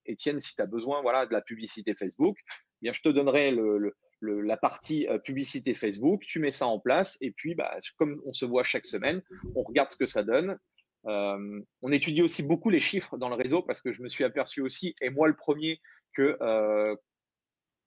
[0.08, 3.52] Étienne, si tu as besoin voilà, de la publicité Facebook, eh bien, je te donnerai
[3.52, 8.22] le, la partie euh, publicité Facebook, tu mets ça en place et puis bah, comme
[8.26, 9.22] on se voit chaque semaine,
[9.56, 10.58] on regarde ce que ça donne.
[11.06, 14.24] Euh, on étudie aussi beaucoup les chiffres dans le réseau parce que je me suis
[14.24, 15.82] aperçu aussi, et moi le premier,
[16.14, 16.96] que euh,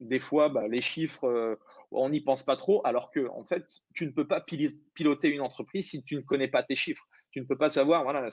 [0.01, 1.59] des fois bah, les chiffres,
[1.91, 5.41] on n'y pense pas trop, alors que en fait, tu ne peux pas piloter une
[5.41, 7.07] entreprise si tu ne connais pas tes chiffres.
[7.31, 8.31] Tu ne peux pas savoir, voilà,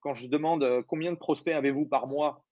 [0.00, 2.44] quand je demande combien de prospects avez-vous par mois,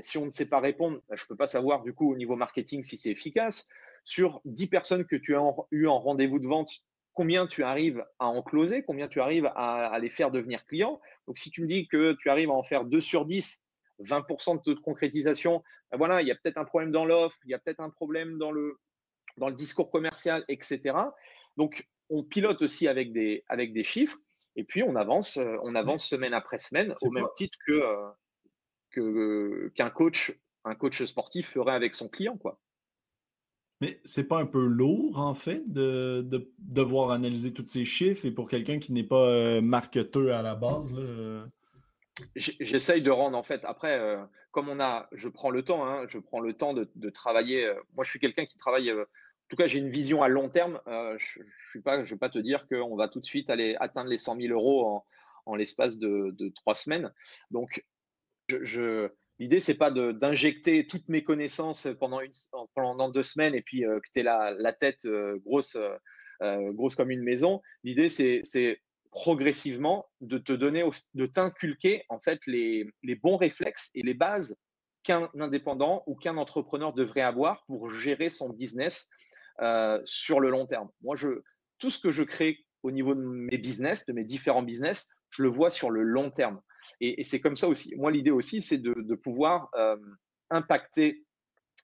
[0.00, 2.16] si on ne sait pas répondre, bah, je ne peux pas savoir du coup au
[2.16, 3.68] niveau marketing si c'est efficace
[4.04, 6.70] sur 10 personnes que tu as eu en rendez-vous de vente,
[7.12, 11.00] combien tu arrives à en closer, combien tu arrives à, les faire devenir clients?
[11.26, 13.62] Donc, si tu me dis que tu arrives à en faire 2 sur 10,
[14.00, 17.36] 20% de taux de concrétisation, ben voilà, il y a peut-être un problème dans l'offre,
[17.44, 18.78] il y a peut-être un problème dans le,
[19.36, 20.96] dans le discours commercial, etc.
[21.56, 24.18] Donc, on pilote aussi avec des, avec des chiffres
[24.56, 27.82] et puis on avance, on avance semaine après semaine au même titre que,
[28.90, 30.32] que, qu'un coach,
[30.64, 32.58] un coach sportif ferait avec son client, quoi.
[33.80, 36.26] Mais c'est pas un peu lourd, en fait, de,
[36.58, 40.56] devoir analyser tous ces chiffres et pour quelqu'un qui n'est pas euh, marketeur à la
[40.56, 40.92] base?
[40.96, 41.46] Euh?
[42.36, 46.06] J'essaye de rendre, en fait, après, euh, comme on a, je prends le temps, hein,
[46.08, 47.72] je prends le temps de, travailler.
[47.94, 49.04] moi, je suis quelqu'un qui travaille, en
[49.48, 50.80] tout cas, j'ai une vision à long terme.
[50.86, 54.18] je ne je vais pas te dire qu'on va tout de suite aller atteindre les
[54.18, 55.04] 100 000 euros
[55.46, 57.12] en, l'espace de, trois semaines.
[57.50, 57.84] Donc,
[58.48, 64.10] je L'idée, c'est pas d'injecter toutes mes connaissances pendant, deux semaines et puis euh, que
[64.12, 65.38] tu aies la, tête euh,
[66.42, 67.62] euh, grosse comme une maison.
[67.84, 72.90] L'idée, c'est progressivement de te donner, de t'inculquer en fait les,
[73.22, 74.56] bons réflexes et les bases
[75.02, 79.08] qu'un indépendant ou qu'un entrepreneur devrait avoir pour gérer son business
[80.04, 80.88] sur le long terme.
[81.02, 81.42] Moi, je,
[81.78, 85.42] tout ce que je crée au niveau de mes business, de mes différents business, je
[85.42, 86.60] le vois sur le long terme.
[87.00, 87.94] Et, c'est comme ça aussi.
[87.96, 89.96] Moi, l'idée aussi, c'est de, pouvoir euh,
[90.50, 91.24] impacter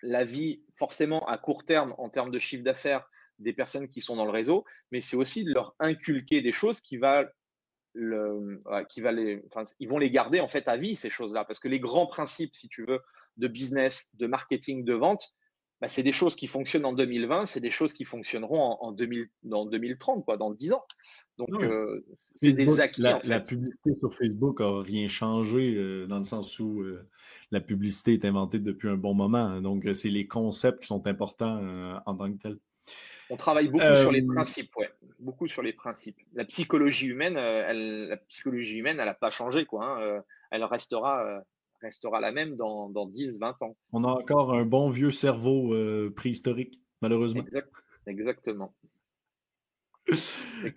[0.02, 3.06] la vie forcément à court terme en termes de chiffre d'affaires
[3.38, 6.80] des personnes qui sont dans le réseau, mais c'est aussi de leur inculquer des choses
[6.80, 7.24] qui va
[7.94, 11.44] le, qui va les, enfin, ils vont les garder en fait à vie ces choses-là,
[11.44, 13.00] parce que les grands principes, si tu veux,
[13.36, 15.34] de business, de marketing, de vente,
[15.80, 20.24] bah, c'est des choses qui fonctionnent en 2020, c'est des choses qui fonctionneront en, 2030,
[20.24, 20.84] quoi, dans 10 ans.
[21.36, 23.02] Donc, euh, c'est des acquis.
[23.02, 27.06] La, publicité sur Facebook n'a rien changé euh, dans le sens où euh,
[27.50, 29.38] la publicité est inventée depuis un bon moment.
[29.38, 29.62] Hein.
[29.62, 32.58] donc, c'est les concepts qui sont importants en tant que tels.
[33.30, 34.90] On travaille beaucoup sur les principes, ouais.
[35.18, 36.18] Beaucoup sur les principes.
[36.34, 39.86] La psychologie humaine, elle, la psychologie humaine, elle n'a pas changé, quoi.
[39.86, 40.22] Hein.
[40.50, 41.42] Elle restera
[41.84, 43.76] restera la même dans, dans 10, 20 ans.
[43.92, 47.44] On a encore un bon vieux cerveau euh, préhistorique, malheureusement.
[48.06, 48.74] exactement.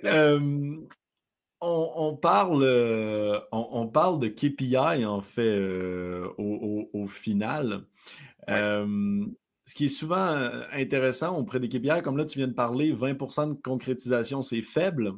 [0.05, 0.77] Euh,
[1.59, 5.59] on, parle, euh, on, parle de KPI, en fait,
[6.37, 7.85] au, final.
[9.67, 13.49] Ce qui est souvent intéressant auprès des KPI, comme là, tu viens de parler, 20%
[13.49, 15.13] de concrétisation, c'est faible.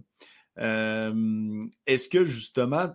[0.58, 2.90] Est-ce que justement,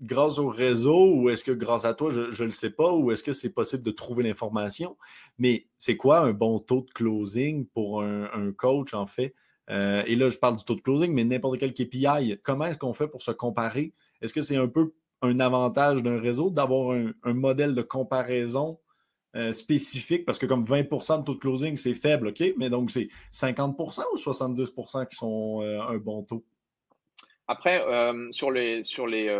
[0.00, 3.10] grâce au réseau ou est-ce que grâce à toi, je ne le sais pas, ou
[3.10, 4.96] est-ce que c'est possible de trouver l'information?
[5.38, 9.34] Mais c'est quoi un bon taux de closing pour un, coach, en fait?
[9.70, 12.78] Euh, et là, je parle du taux de closing, mais n'importe quel KPI, comment est-ce
[12.78, 13.92] qu'on fait pour se comparer?
[14.20, 18.78] Est-ce que c'est un peu un avantage d'un réseau d'avoir un, modèle de comparaison
[19.36, 20.24] euh, spécifique?
[20.24, 22.42] Parce que comme 20% de taux de closing, c'est faible, OK?
[22.56, 26.44] Mais donc, c'est 50% ou 70% qui sont euh, un bon taux?
[27.48, 29.36] Après, euh, sur, les, sur, les,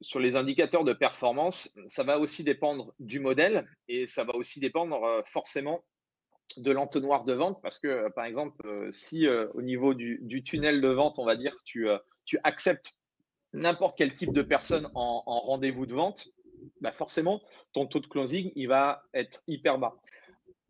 [0.00, 4.60] sur les indicateurs de performance, ça va aussi dépendre du modèle et ça va aussi
[4.60, 5.82] dépendre forcément
[6.58, 11.18] de l'entonnoir de vente parce que, par exemple, si au niveau du, tunnel de vente,
[11.18, 11.88] on va dire, tu,
[12.26, 12.98] tu acceptes
[13.54, 16.28] n'importe quel type de personne en rendez-vous de vente,
[16.80, 17.42] bah forcément,
[17.72, 19.96] ton taux de closing, il va être hyper bas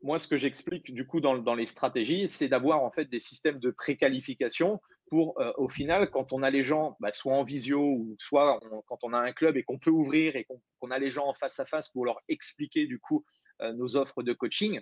[0.03, 3.18] moi, ce que j'explique du coup dans, dans, les stratégies, c'est d'avoir en fait des
[3.18, 7.44] systèmes de préqualification pour, euh, au final, quand on a les gens, bah, soit en
[7.44, 10.99] visio ou soit quand on a un club et qu'on peut ouvrir et qu'on a
[10.99, 13.25] les gens en face à face pour leur expliquer du coup
[13.62, 14.81] euh, nos offres de coaching,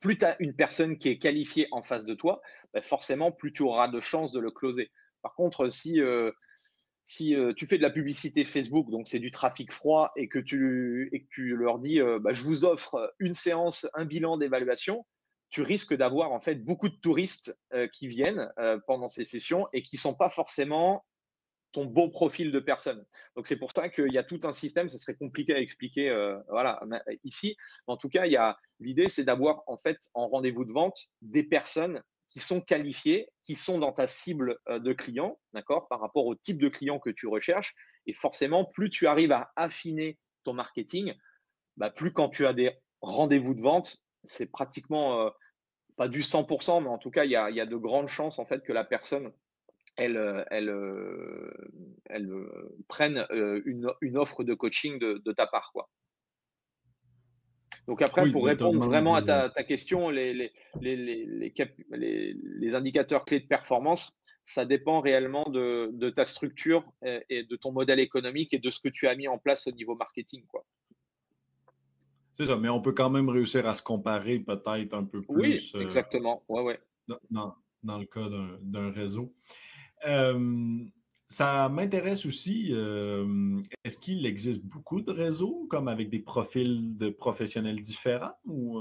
[0.00, 2.40] plus tu as une personne qui est qualifiée en face de toi,
[2.72, 4.90] bah, forcément, plus tu auras de chances de le closer.
[5.22, 6.30] Par contre, si, euh,
[7.10, 11.10] si tu fais de la publicité Facebook, donc c'est du trafic froid, et que tu,
[11.56, 15.04] leur dis, bah, je vous offre une séance, un bilan d'évaluation,
[15.50, 19.66] tu risques d'avoir en fait beaucoup de touristes euh, qui viennent euh, pendant ces sessions
[19.72, 21.04] et qui sont pas forcément
[21.72, 23.04] ton bon profil de personne.
[23.36, 26.08] Donc c'est pour ça qu'il y a tout un système, ce serait compliqué à expliquer
[26.08, 26.80] euh, voilà,
[27.22, 27.56] ici.
[27.86, 30.98] En tout cas, il y a l'idée, c'est d'avoir en fait en rendez-vous de vente
[31.22, 36.26] des personnes qui sont qualifiées, qui sont dans ta cible de clients, d'accord, par rapport
[36.26, 37.74] au type de client que tu recherches.
[38.06, 41.14] Et forcément, plus tu arrives à affiner ton marketing,
[41.76, 45.30] bah, plus quand tu as des rendez-vous de vente, c'est pratiquement euh,
[45.96, 48.62] pas du 100%, mais en tout cas, il y a, de grandes chances en fait
[48.62, 49.32] que la personne
[49.96, 51.50] elle, euh, elle, euh,
[52.06, 52.30] elle
[52.88, 55.72] prenne une, offre de coaching de, ta part.
[55.72, 55.90] Quoi.
[57.90, 63.48] Donc après, pour répondre vraiment à ta, question, les, les, les, les, indicateurs clés de
[63.48, 68.70] performance, ça dépend réellement de, de, ta structure et de ton modèle économique et de
[68.70, 70.46] ce que tu as mis en place au niveau marketing.
[70.46, 70.64] Quoi.
[72.34, 75.34] C'est ça, mais on peut quand même réussir à se comparer peut-être un peu plus.
[75.36, 76.44] Oui, euh, exactement.
[76.48, 76.80] Ouais, ouais.
[77.28, 78.28] Dans, dans, le cas
[78.62, 79.34] d'un réseau.
[80.06, 80.78] Euh,
[81.30, 87.08] ça m'intéresse aussi, euh, est-ce qu'il existe beaucoup de réseaux, comme avec des profils de
[87.08, 88.78] professionnels différents ou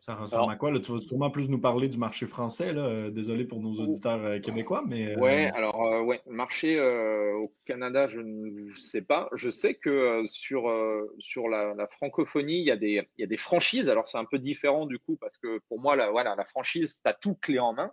[0.00, 0.70] ça ressemble à quoi?
[0.70, 2.72] Là, tu vas sûrement plus nous parler du marché français.
[2.72, 2.86] Là.
[2.86, 5.16] Euh, désolé pour nos auditeurs euh, québécois, mais.
[5.16, 9.28] Euh, alors, ouais, marché au Canada, je ne sais pas.
[9.34, 10.72] Je sais que sur,
[11.18, 13.88] sur la, francophonie, il y, a des, il y a des franchises.
[13.88, 17.00] Alors, c'est un peu différent du coup, parce que pour moi, la, voilà, la franchise,
[17.02, 17.92] tu as tout clé en main.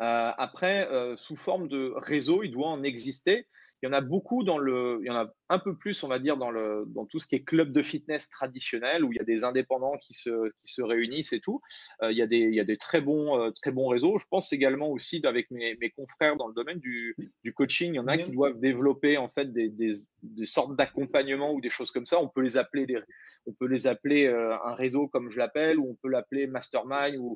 [0.00, 3.46] Après, sous forme de réseau, il doit en exister.
[3.82, 6.08] Il y en a beaucoup dans le, il y en a un peu plus, on
[6.08, 9.16] va dire, dans, le, dans tout ce qui est club de fitness traditionnel, où il
[9.16, 11.62] y a des indépendants qui se, qui se réunissent et tout.
[12.02, 14.18] Euh, il, y a des, il y a des très bons, euh, très bons réseaux.
[14.18, 17.96] Je pense également aussi avec mes, mes confrères dans le domaine du, du coaching, il
[17.96, 21.70] y en a qui doivent développer en fait des, des, des sortes d'accompagnement ou des
[21.70, 22.20] choses comme ça.
[22.20, 23.00] On peut les appeler, des,
[23.46, 27.16] on peut les appeler euh, un réseau comme je l'appelle, ou on peut l'appeler mastermind
[27.16, 27.34] ou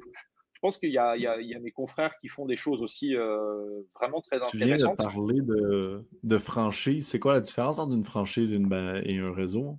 [0.64, 4.50] pense qu'il y, a mes confrères qui font des choses aussi euh, vraiment très intéressantes.
[4.50, 7.06] Tu viens de parler de, franchise.
[7.06, 9.78] C'est quoi la différence entre une franchise et, un réseau?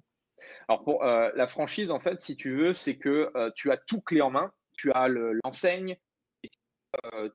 [0.68, 3.78] Alors, pour euh, la franchise, en fait, si tu veux, c'est que euh, tu as
[3.78, 4.52] tout clé en main.
[4.74, 5.98] Tu as l'enseigne,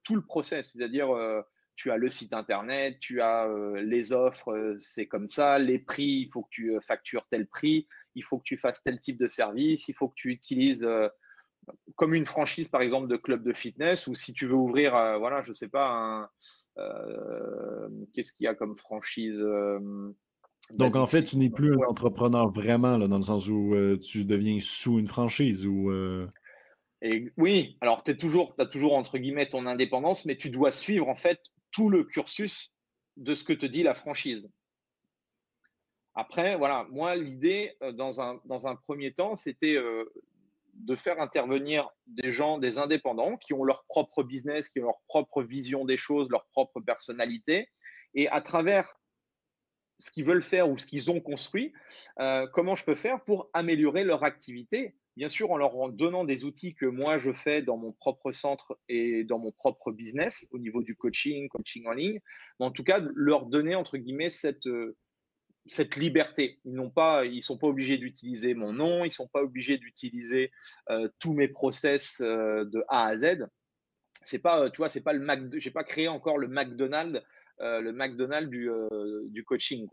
[0.04, 1.08] tout le process, c'est-à-dire
[1.74, 3.48] tu as le site internet, tu as
[3.82, 8.22] les offres, c'est comme ça, les prix, il faut que tu factures tel prix, il
[8.22, 10.86] faut que tu fasses tel type de service, il faut que tu utilises
[11.96, 15.18] comme une franchise par exemple de club de fitness ou si tu veux ouvrir euh,
[15.18, 16.30] voilà je sais pas
[16.78, 19.78] euh, qu'est-ce qu'il y a comme franchise euh,
[20.72, 24.24] Donc, en fait, tu n'es plus un entrepreneur vraiment, là, dans le sens où tu
[24.24, 25.92] deviens sous une franchise ou.
[27.02, 31.08] Et oui, alors tu toujours, as toujours entre guillemets ton indépendance, mais tu dois suivre
[31.08, 31.40] en fait
[31.70, 32.72] tout le cursus
[33.16, 34.50] de ce que te dit la franchise.
[36.14, 40.04] Après, voilà, moi, l'idée euh, dans un, dans un premier temps, c'était euh,
[40.84, 45.00] de faire intervenir des gens, des indépendants qui ont leur propre business, qui ont leur
[45.08, 47.68] propre vision des choses, leur propre personnalité.
[48.14, 48.96] Et à travers
[49.98, 51.72] ce qu'ils veulent faire ou ce qu'ils ont construit,
[52.20, 54.94] euh, comment je peux faire pour améliorer leur activité?
[55.16, 58.78] Bien sûr en leur donnant des outils que moi je fais dans mon propre centre
[58.88, 62.20] et dans mon propre business au niveau du coaching, coaching en ligne,
[62.58, 64.96] mais en tout cas leur donner entre guillemets cette, euh,
[65.66, 66.58] cette liberté.
[66.64, 70.50] Ils n'ont pas, ils sont pas obligés d'utiliser mon nom, ils sont pas obligés d'utiliser
[70.90, 73.46] euh, tous mes process euh, de A à Z.
[74.22, 77.22] C'est pas, tu vois, c'est pas le Mac, j'ai pas créé encore le McDonald's,
[77.58, 78.70] le McDonald's du,
[79.28, 79.86] du coaching.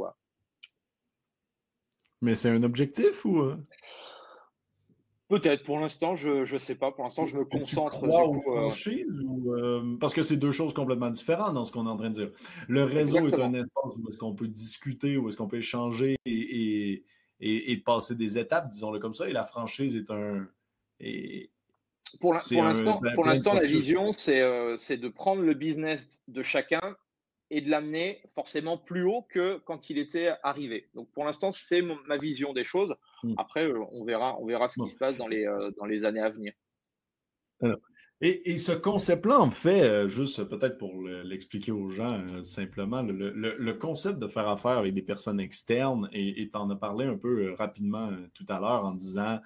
[2.21, 3.53] Mais c'est un objectif ou
[5.27, 6.91] Peut-être, pour l'instant, je ne sais pas.
[6.91, 7.99] Pour l'instant, je me concentre.
[7.99, 11.85] Tu crois euh, ou, euh, parce que c'est deux choses complètement différentes dans ce qu'on
[11.85, 12.31] est en train de dire.
[12.69, 16.15] Le réseau est un espace où est-ce qu'on peut discuter, où est-ce qu'on peut échanger
[16.25, 17.03] et,
[17.41, 20.47] et, et, passer des étapes, disons-le comme ça, et la franchise est un.
[21.01, 21.51] Et,
[22.21, 26.95] pour l'instant, pour l'instant, la vision, euh, c'est de prendre le business de chacun
[27.49, 30.89] et de l'amener forcément plus haut que quand il était arrivé.
[30.93, 32.95] Donc pour l'instant, c'est ma vision des choses.
[33.23, 33.33] Hmm.
[33.37, 36.05] Après, euh, on verra, on verra ce qui se passe dans les, euh, dans les
[36.05, 36.53] années à venir.
[38.19, 44.17] Et, ce concept-là, en fait, euh, juste peut-être pour l'expliquer aux gens simplement, le, concept
[44.17, 48.09] de faire affaire avec des personnes externes, et tu en as parlé un peu rapidement
[48.33, 49.39] tout à l'heure en disant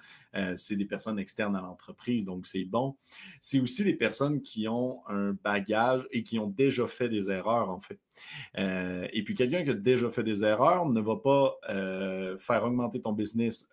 [0.54, 2.96] c'est des personnes externes à l'entreprise, donc c'est bon.
[3.42, 7.68] C'est aussi des personnes qui ont un bagage et qui ont déjà fait des erreurs,
[7.68, 8.00] en fait.
[8.56, 11.58] et puis quelqu'un qui a déjà fait des erreurs ne va pas
[12.38, 13.68] faire augmenter ton business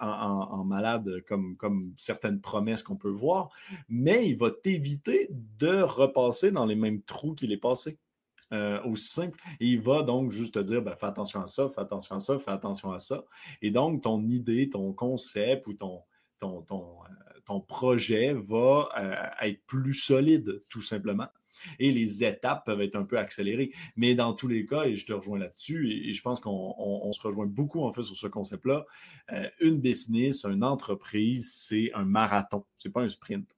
[0.00, 3.50] en, malade comme, certaines promesses qu'on peut voir,
[3.88, 7.98] mais il va t'éviter de repasser dans les mêmes trous qu'il est passé.
[8.52, 9.38] Euh, aussi simple.
[9.60, 12.36] Il va donc juste te dire ben, fais attention à ça, fais attention à ça,
[12.36, 13.24] fais attention à ça.
[13.62, 16.02] Et donc, ton idée, ton concept ou ton,
[16.42, 21.28] euh, projet va euh, être plus solide, tout simplement
[21.78, 23.72] et les étapes peuvent être un peu accélérées.
[23.96, 27.20] Mais dans tous les cas, et je te rejoins là-dessus, et, je pense qu'on se
[27.22, 28.84] rejoint beaucoup en fait sur ce concept-là,
[29.32, 33.56] euh, une business, une entreprise, c'est un marathon, c'est pas un sprint.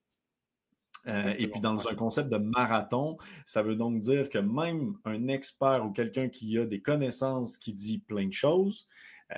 [1.09, 5.27] Euh, et puis dans un concept de marathon, ça veut donc dire que même un
[5.29, 8.87] expert ou quelqu'un qui a des connaissances qui dit plein de choses,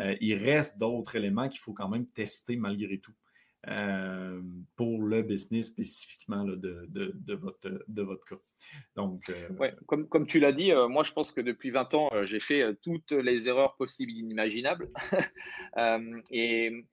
[0.00, 3.14] euh, il reste d'autres éléments qu'il faut quand même tester malgré tout.
[3.68, 4.42] Euh,
[4.76, 8.36] pour le business spécifiquement de, votre, de votre cas.
[8.96, 12.10] Donc, euh, comme, comme tu l'as dit, euh, moi je pense que depuis 20 ans,
[12.24, 14.90] j'ai fait toutes les erreurs possibles et inimaginables.
[16.30, 16.84] et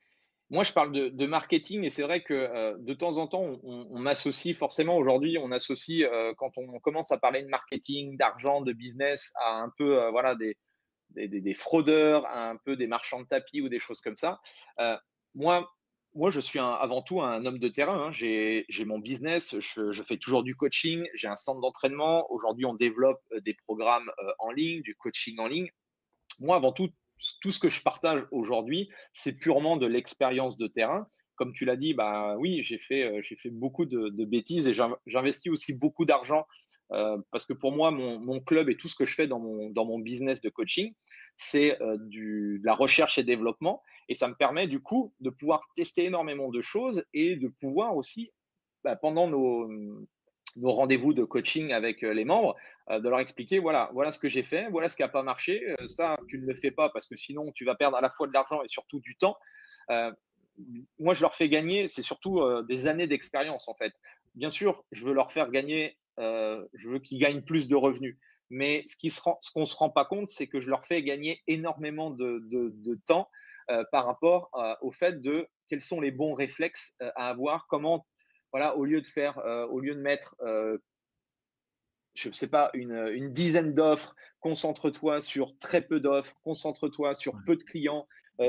[0.50, 4.06] moi je parle de, marketing et c'est vrai que de temps en temps, on, on
[4.06, 6.08] associe forcément aujourd'hui, on associe
[6.38, 10.56] quand on commence à parler de marketing, d'argent, de business à un peu voilà, des,
[11.10, 14.40] des, des, fraudeurs, un peu des marchands de tapis ou des choses comme ça.
[15.34, 15.70] moi,
[16.14, 18.08] moi, je suis avant tout un homme de terrain.
[18.08, 18.12] Hein.
[18.12, 22.30] J'ai mon business, je, fais toujours du coaching, j'ai un centre d'entraînement.
[22.32, 25.70] Aujourd'hui, on développe euh, des programmes euh, en ligne, du coaching en ligne.
[26.40, 26.90] Moi, avant tout,
[27.42, 31.08] tout ce que je partage aujourd'hui, c'est purement de l'expérience de terrain.
[31.36, 34.74] Comme tu l'as dit, bah oui, j'ai fait, euh, j'ai fait beaucoup de, bêtises et
[35.08, 36.46] j'investis aussi beaucoup d'argent
[37.32, 40.42] parce que pour moi, mon, club et tout ce que je fais dans mon, business
[40.42, 40.94] de coaching,
[41.38, 43.82] c'est de la recherche et développement.
[44.12, 47.96] Et ça me permet du coup de pouvoir tester énormément de choses et de pouvoir
[47.96, 48.34] aussi,
[48.84, 49.70] bah, pendant nos,
[50.62, 52.58] rendez-vous de coaching avec euh, les membres,
[52.90, 55.24] euh, de leur expliquer voilà, voilà ce que j'ai fait, voilà ce qui n'a pas
[55.24, 55.64] marché.
[55.70, 58.10] Euh, ça, tu ne le fais pas parce que sinon, tu vas perdre à la
[58.10, 59.38] fois de l'argent et surtout du temps.
[61.00, 63.94] moi, je leur fais gagner, c'est surtout des années d'expérience en fait.
[64.36, 68.18] Bien sûr, je veux leur faire gagner, je veux qu'ils gagnent plus de revenus.
[68.50, 72.12] Mais ce qu'on ne se rend pas compte, c'est que je leur fais gagner énormément
[72.12, 73.30] de, de temps
[73.72, 77.68] euh, par rapport euh, au fait de quels sont les bons réflexes euh, à avoir,
[77.68, 78.06] comment,
[78.52, 79.38] voilà, au lieu de faire,
[79.70, 80.36] au lieu de mettre
[82.14, 87.56] je ne sais pas, une, dizaine d'offres, concentre-toi sur très peu d'offres, concentre-toi sur peu
[87.56, 88.06] de clients,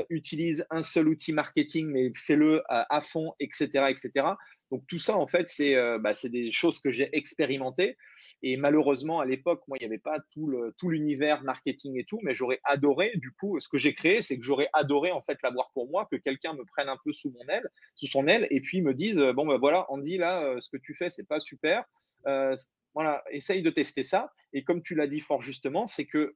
[0.09, 4.33] utilise un seul outil marketing, mais fais-le à, fond, etc., etc.
[4.73, 7.95] Donc tout ça, en fait, euh, bah, c'est des choses que j'ai expérimentées.
[8.41, 12.33] Et malheureusement, à l'époque, moi, il n'y avait pas tout l'univers marketing et tout, mais
[12.33, 15.69] j'aurais adoré, du coup, ce que j'ai créé, c'est que j'aurais adoré, en fait, l'avoir
[15.75, 17.69] pour moi, que quelqu'un me prenne un peu sous mon aile,
[18.07, 20.95] son aile, et puis me dise, bon, ben voilà, Andy, là, euh, ce que tu
[20.95, 21.83] fais, c'est pas super.
[22.25, 22.55] Euh,
[22.95, 24.33] voilà, essaye de tester ça.
[24.53, 26.35] Et comme tu l'as dit fort justement, c'est que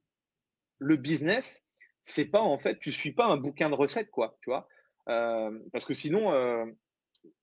[0.78, 1.64] le business,
[2.04, 4.52] c'est pas en fait, tu suis pas un bouquin de recettes, quoi, tu.
[5.08, 6.66] Euh, parce que sinon, euh,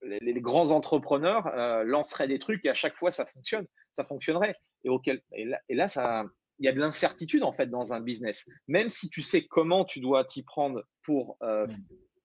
[0.02, 4.56] les, grands entrepreneurs euh, lanceraient des trucs et à chaque fois ça fonctionne, ça fonctionnerait.
[4.84, 6.24] Et, auquel, et là, et là ça,
[6.58, 8.48] il y a de l'incertitude en fait dans un business.
[8.68, 11.38] Même si tu sais comment tu dois t'y prendre pour,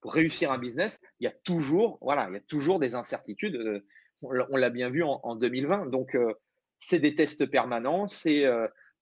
[0.00, 3.82] pour réussir un business, il y a toujours, voilà, il y a toujours des incertitudes.
[4.22, 5.86] on l'a bien vu en, en 2020.
[5.86, 6.16] Donc,
[6.80, 8.46] c'est des tests permanents, c'est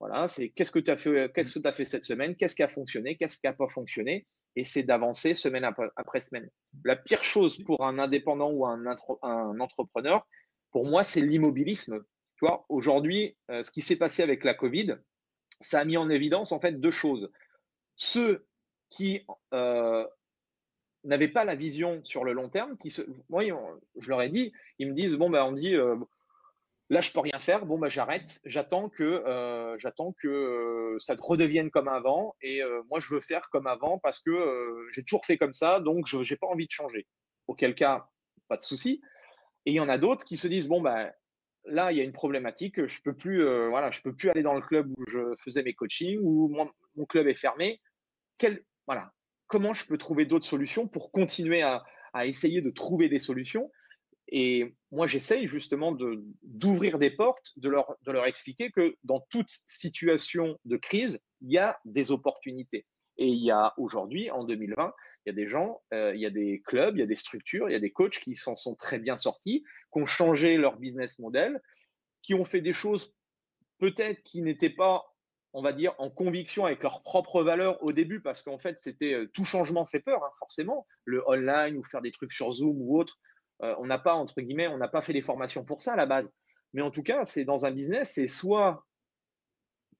[0.00, 2.56] voilà, c'est qu'est-ce que tu as fait, qu'est-ce que tu as fait cette semaine, qu'est-ce
[2.56, 6.48] qui a fonctionné, qu'est-ce qui n'a pas fonctionné, et c'est d'avancer semaine après, semaine.
[6.84, 8.82] La pire chose pour un indépendant ou un,
[9.22, 10.26] un entrepreneur,
[10.70, 12.00] pour moi, c'est l'immobilisme.
[12.36, 14.96] Tu vois, aujourd'hui, euh, ce qui s'est passé avec la Covid,
[15.60, 17.30] ça a mis en évidence en fait deux choses.
[17.96, 18.46] Ceux
[18.88, 20.06] qui euh,
[21.04, 23.42] n'avaient pas la vision sur le long terme, qui se, moi,
[23.96, 25.96] je leur ai dit, ils me disent bon ben on dit euh,
[26.90, 27.66] Là, je peux rien faire.
[27.66, 28.40] Bon, bah, j'arrête.
[28.44, 32.34] J'attends que, euh, j'attends que euh, ça redevienne comme avant.
[32.42, 35.78] Et euh, moi, je veux faire comme avant parce que j'ai toujours fait comme ça,
[35.78, 37.06] donc je n'ai pas envie de changer.
[37.46, 38.08] Auquel cas,
[38.48, 39.00] pas de souci.
[39.66, 41.12] Et il y en a d'autres qui se disent bon, bah,
[41.64, 42.84] là, il y a une problématique.
[42.84, 45.74] Je peux plus, voilà, je peux plus aller dans le club où je faisais mes
[45.74, 47.80] coachings ou mon, club est fermé.
[48.36, 49.12] Quel, voilà,
[49.46, 51.84] comment je peux trouver d'autres solutions pour continuer à,
[52.14, 53.70] à essayer de trouver des solutions?
[54.26, 55.96] Et moi, j'essaye justement
[56.42, 61.78] d'ouvrir des portes, de leur, expliquer que dans toute situation de crise, il y a
[61.84, 62.86] des opportunités.
[63.16, 66.26] Et il y a aujourd'hui, en 2020, il y a des gens, euh, il y
[66.26, 68.56] a des clubs, il y a des structures, il y a des coachs qui s'en
[68.56, 69.62] sont très bien sortis,
[69.92, 71.60] qui ont changé leur business model,
[72.22, 73.14] qui ont fait des choses
[73.78, 75.04] peut-être qui n'étaient pas,
[75.52, 79.12] on va dire, en conviction avec leurs propres valeurs au début, parce qu'en fait, c'était
[79.12, 80.86] euh, tout changement fait peur, hein, forcément.
[81.04, 83.18] Le online ou faire des trucs sur Zoom ou autre,
[83.62, 85.96] euh, on n'a pas, entre guillemets, on n'a pas fait les formations pour ça à
[85.96, 86.30] la base.
[86.72, 88.86] Mais en tout cas, c'est dans un business, c'est soit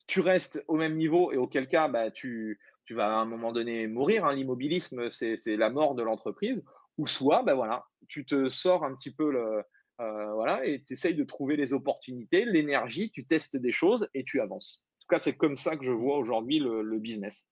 [0.07, 2.59] tu restes au même niveau et auquel cas, bah, tu,
[2.91, 4.25] vas à un moment donné mourir.
[4.25, 4.35] Hein.
[4.35, 6.65] L'immobilisme, c'est la mort de l'entreprise.
[6.99, 9.33] Ou soit, bah, voilà, tu te sors un petit peu
[10.01, 14.25] euh, voilà, et tu essayes de trouver les opportunités, l'énergie, tu testes des choses et
[14.25, 14.85] tu avances.
[14.85, 17.49] En tout cas, c'est comme ça que je vois aujourd'hui le, business.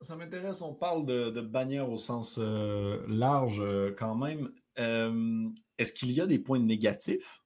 [0.00, 3.62] Ça, m'intéresse, on parle de, bannière au sens euh, large
[3.96, 4.50] quand même.
[4.76, 7.42] Est-ce qu'il y a des points négatifs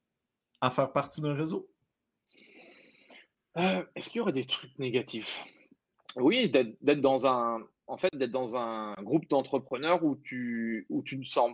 [0.61, 1.69] à faire partie d'un réseau?
[3.57, 5.45] Euh, est-ce qu'il y aurait des trucs négatifs?
[6.17, 11.23] Oui, d'être dans un, en fait, d'être dans un groupe d'entrepreneurs où tu, où tu
[11.25, 11.53] sens,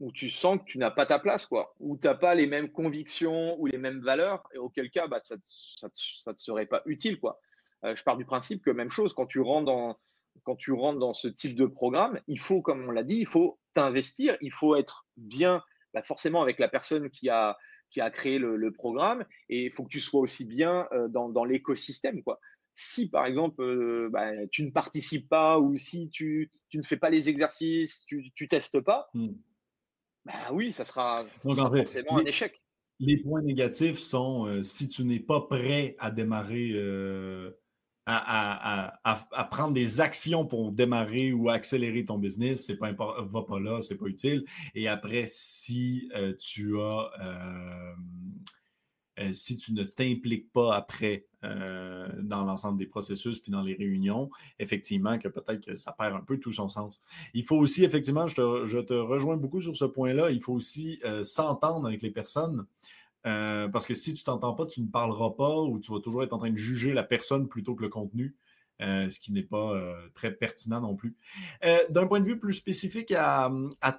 [0.00, 2.46] où tu sens que tu n'as pas ta place, quoi, où tu n'as pas les
[2.46, 6.82] mêmes convictions ou les mêmes valeurs, et auquel cas, bah, ça ne te, serait pas
[6.86, 7.40] utile, quoi.
[7.84, 9.98] Euh, je pars du principe que même chose, quand tu rentres dans,
[10.44, 13.26] quand tu rentres dans ce type de programme, il faut, comme on l'a dit, il
[13.26, 15.62] faut t'investir, il faut être bien
[15.94, 17.56] bah, forcément avec la personne qui a,
[17.90, 21.28] qui a créé le, programme et il faut que tu sois aussi bien euh, dans,
[21.28, 22.22] dans l'écosystème.
[22.22, 22.40] quoi.
[22.74, 26.96] Si par exemple euh, bah, tu ne participes pas ou si tu, tu, ne fais
[26.96, 29.10] pas les exercices, tu ne testes pas,
[30.24, 32.62] bah oui, ça sera, forcément un échec.
[33.00, 36.72] Les points négatifs sont euh, si tu n'es pas prêt à démarrer
[38.08, 43.82] à, prendre des actions pour démarrer ou accélérer ton business, c'est pas va pas là,
[43.82, 44.44] c'est pas utile.
[44.74, 47.92] Et après, si euh, tu as euh,
[49.20, 54.28] euh, si tu ne t'impliques pas après dans l'ensemble des processus puis dans les réunions,
[54.58, 57.00] effectivement, que peut-être que ça perd un peu tout son sens.
[57.32, 60.52] Il faut aussi, effectivement, je te, je te rejoins beaucoup sur ce point-là, il faut
[60.52, 62.66] aussi s'entendre avec les personnes.
[63.26, 66.22] Euh, parce que si tu t'entends pas, tu ne parleras pas ou tu vas toujours
[66.22, 68.36] être en train de juger la personne plutôt que le contenu,
[68.80, 71.16] euh, ce qui n'est pas euh, très pertinent non plus.
[71.90, 73.50] D'un point de vue plus spécifique à,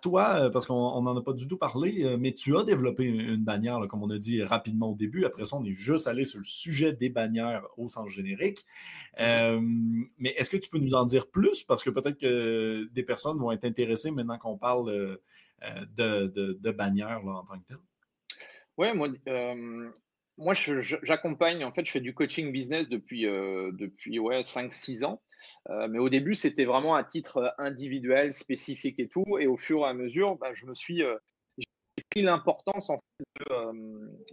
[0.02, 3.80] toi, parce qu'on n'en a pas du tout parlé, mais tu as développé une, bannière,
[3.90, 5.26] comme on a dit rapidement au début.
[5.26, 8.66] Après ça, on est juste allé sur le sujet des bannières au sens générique.
[9.18, 11.64] mais est-ce que tu peux nous en dire plus?
[11.64, 15.20] Parce que peut-être que des personnes vont être intéressées maintenant qu'on parle
[15.98, 17.78] de, bannières en tant que tel.
[18.80, 19.90] Ouais, moi, euh,
[20.38, 25.22] moi j'accompagne, en fait, je fais du coaching business depuis, euh, depuis ouais, 5-6 ans.
[25.70, 29.26] Euh, mais au début, c'était vraiment à titre individuel, spécifique et tout.
[29.38, 31.04] Et au fur et à mesure, bah, je me suis,
[32.16, 32.98] l'importance en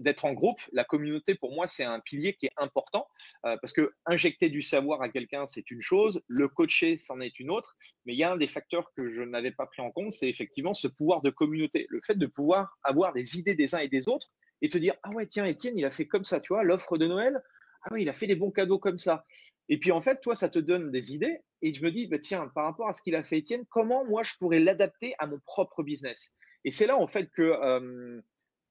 [0.01, 0.61] d'être en groupe.
[0.73, 3.07] La communauté, pour moi, c'est un pilier qui est important
[3.43, 7.51] parce que injecter du savoir à quelqu'un, c'est une chose, le coacher, c'en est une
[7.51, 7.77] autre.
[8.05, 10.29] Mais il y a un des facteurs que je n'avais pas pris en compte, c'est
[10.29, 13.89] effectivement ce pouvoir de communauté, le fait de pouvoir avoir des idées des uns et
[13.89, 14.29] des autres
[14.63, 16.97] et se dire ah ouais tiens Étienne il a fait comme ça tu vois l'offre
[16.99, 17.43] de Noël
[17.83, 19.25] ah ouais il a fait des bons cadeaux comme ça
[19.69, 22.19] et puis en fait toi ça te donne des idées et je me dis bah,
[22.19, 25.27] tiens par rapport à ce qu'il a fait Étienne comment moi je pourrais l'adapter à
[25.27, 26.33] mon propre business?
[26.67, 28.23] Et c'est là en fait que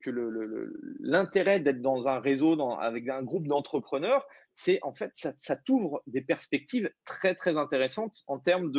[0.01, 0.11] que
[0.99, 6.21] l'intérêt d'être dans un réseau, avec un groupe d'entrepreneurs, c'est en fait, ça, t'ouvre des
[6.21, 8.71] perspectives très, très intéressantes en termes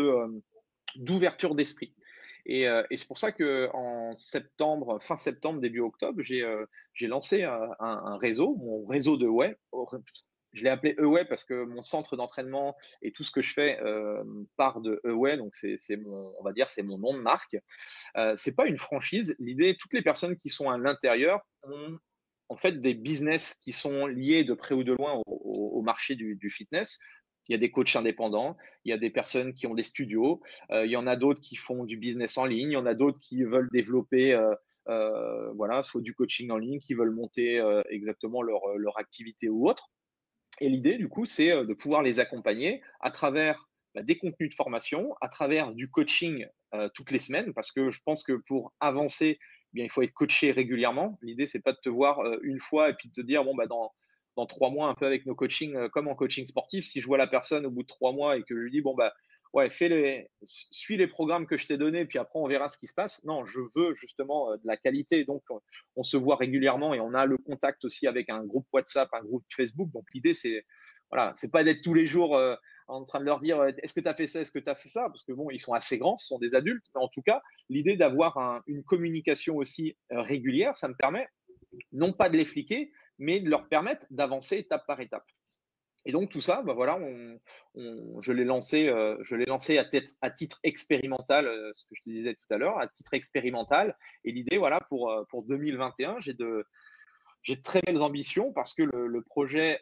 [0.94, 1.94] d'ouverture d'esprit.
[2.44, 8.54] Et, c'est pour ça que en septembre, fin septembre, début octobre, j'ai lancé un, réseau,
[8.54, 9.56] mon réseau de web,
[10.56, 13.78] je l'ai appelé Eway parce que mon centre d'entraînement et tout ce que je fais
[13.82, 14.24] euh,
[14.56, 17.56] part de Eway, donc c'est mon, on va dire, c'est mon nom de marque.
[18.16, 19.36] Euh, c'est pas une franchise.
[19.38, 21.98] L'idée, toutes les personnes qui sont à l'intérieur ont
[22.48, 26.50] en fait des business qui sont liés de près ou de loin au, marché du,
[26.50, 26.98] fitness.
[27.48, 30.40] Il y a des coachs indépendants, il y a des personnes qui ont des studios,
[30.72, 32.86] euh, il y en a d'autres qui font du business en ligne, il y en
[32.86, 34.32] a d'autres qui veulent développer
[34.88, 39.68] euh, voilà, soit du coaching en ligne, qui veulent monter exactement leur, leur activité ou
[39.68, 39.90] autre.
[40.60, 44.50] Et l'idée, du coup, c'est euh, de pouvoir les accompagner à travers bah, des contenus
[44.50, 48.32] de formation, à travers du coaching euh, toutes les semaines, parce que je pense que
[48.46, 51.18] pour avancer, eh bien, il faut être coaché régulièrement.
[51.22, 53.54] L'idée, c'est pas de te voir euh, une fois et puis de te dire, bon,
[53.54, 53.92] bah, dans,
[54.36, 57.18] dans trois mois, un peu avec nos coachings, comme en coaching sportif, si je vois
[57.18, 59.12] la personne au bout de trois mois et que je lui dis, bon, bah,
[59.56, 62.76] ouais, fais les, suis les programmes que je t'ai donnés, puis après on verra ce
[62.76, 63.24] qui se passe.
[63.24, 65.24] Non, je veux justement euh, de la qualité.
[65.24, 65.42] Donc,
[65.96, 69.22] on se voit régulièrement et on a le contact aussi avec un groupe WhatsApp, un
[69.22, 69.90] groupe Facebook.
[69.92, 70.64] Donc, l'idée, c'est
[71.10, 72.54] voilà, c'est pas d'être tous les jours euh,
[72.88, 74.68] en train de leur dire euh, est-ce que tu as fait ça, est-ce que tu
[74.68, 77.00] as fait ça, parce que bon, ils sont assez grands, ce sont des adultes, mais
[77.00, 77.40] en tout cas,
[77.70, 81.28] l'idée d'avoir une communication aussi régulière, ça me permet
[81.92, 85.24] non pas de les fliquer, mais de leur permettre d'avancer étape par étape.
[86.06, 87.00] Et donc tout ça, bah voilà,
[87.74, 89.86] je l'ai lancé, euh, je l'ai lancé à,
[90.20, 93.96] à, titre expérimental, euh, ce que je te disais tout à l'heure, à titre expérimental.
[94.24, 96.64] Et l'idée, voilà, pour, euh, pour 2021, j'ai de,
[97.42, 99.80] j'ai de très belles ambitions parce que le, projet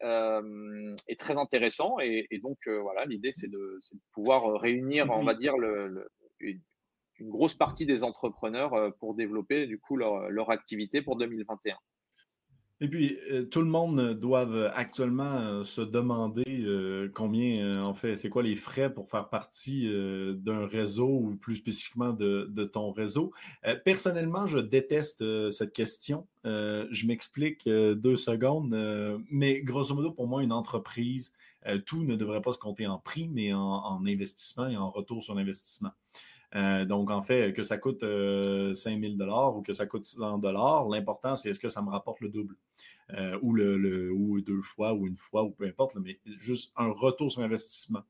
[1.08, 1.98] est très intéressant.
[2.00, 6.08] Et, donc voilà, l'idée, c'est de, de, pouvoir réunir, on va dire, le,
[6.40, 6.60] une,
[7.20, 11.76] grosse partie des entrepreneurs pour développer du coup leur, leur activité pour 2021.
[12.80, 18.16] Et puis, euh, tout le monde doit actuellement euh, se demander euh, combien, en fait,
[18.16, 23.32] c'est quoi les frais pour faire partie d'un réseau ou plus spécifiquement de, ton réseau.
[23.84, 26.26] personnellement, je déteste cette question.
[26.44, 28.74] je m'explique deux secondes,
[29.30, 31.34] mais grosso modo, pour moi, une entreprise,
[31.86, 35.22] tout ne devrait pas se compter en prix, mais en, en investissement et en retour
[35.22, 35.90] sur l'investissement.
[36.54, 40.38] Euh, donc, en fait, que ça coûte 5000 euh, dollars ou que ça coûte 100
[40.38, 42.56] dollars, l'important, c'est est-ce que ça me rapporte le double?
[43.12, 46.88] Euh, ou, le, ou deux fois ou une fois ou peu importe, mais juste un
[46.90, 48.02] retour sur investissement.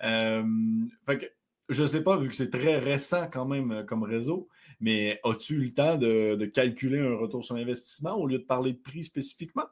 [0.00, 1.26] fait que,
[1.68, 4.48] je ne sais pas, vu que c'est très récent quand même comme réseau,
[4.80, 8.74] mais as-tu eu le temps de calculer un retour sur investissement au lieu de parler
[8.74, 9.66] de prix spécifiquement?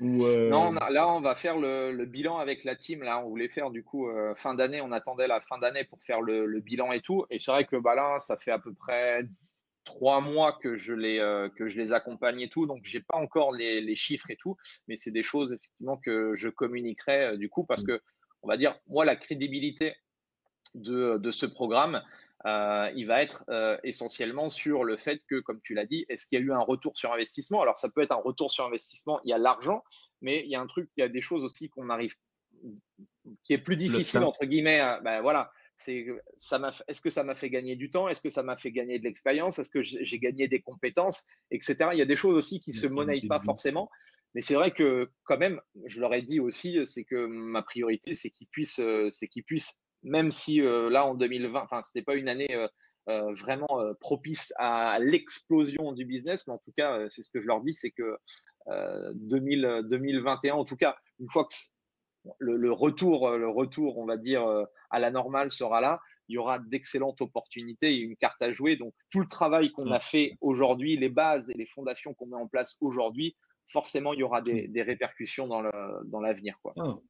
[0.00, 3.02] Euh, non, là, on va faire le, bilan avec la team.
[3.02, 4.80] Là, on voulait faire du coup euh, fin d'année.
[4.80, 7.24] On attendait la fin d'année pour faire le, bilan et tout.
[7.30, 9.24] Et c'est vrai que bah, là, ça fait à peu près
[9.84, 12.66] trois mois que je les, euh, que je les accompagne et tout.
[12.66, 14.56] Donc, j'ai pas encore les, chiffres et tout.
[14.86, 17.86] Mais c'est des choses effectivement que je communiquerai du coup parce mm.
[17.86, 18.00] que,
[18.42, 19.96] on va dire, moi, la crédibilité
[20.74, 22.02] de, de ce programme,
[22.46, 26.26] euh, il va être euh, essentiellement sur le fait que, comme tu l'as dit, est-ce
[26.26, 27.62] qu'il y a eu un retour sur investissement?
[27.62, 29.82] Alors, ça peut être un retour sur investissement, il y a l'argent,
[30.20, 32.14] mais il y a un truc, il y a des choses aussi qu'on arrive,
[33.42, 34.80] qui est plus difficile, entre guillemets.
[35.02, 38.08] ben voilà, c'est ça m'a est-ce que ça m'a fait gagner du temps?
[38.08, 39.58] Est-ce que ça m'a fait gagner de l'expérience?
[39.58, 41.24] Est-ce que j'ai gagné des compétences?
[41.50, 43.88] Etc il y a des choses aussi qui se monnaient pas forcément.
[44.34, 48.14] Mais c'est vrai que quand même je leur ai dit aussi c'est que ma priorité
[48.14, 52.02] c'est qu'ils puissent euh, c'est qu'ils puissent même si euh, là en 2020, enfin c'était
[52.02, 52.68] pas une année euh,
[53.08, 53.68] euh, vraiment
[54.00, 57.72] propice à l'explosion du business, mais en tout cas c'est ce que je leur dis,
[57.72, 58.16] c'est que
[59.14, 61.54] 2021, en tout cas une fois que
[62.38, 64.46] le, retour, le retour, on va dire
[64.90, 68.76] à la normale sera là, il y aura d'excellentes opportunités et une carte à jouer.
[68.76, 72.36] Donc tout le travail qu'on a fait aujourd'hui, les bases et les fondations qu'on met
[72.36, 73.34] en place aujourd'hui,
[73.72, 75.62] forcément il y aura des, répercussions dans
[76.20, 76.58] l'avenir.
[76.76, 77.00] Dans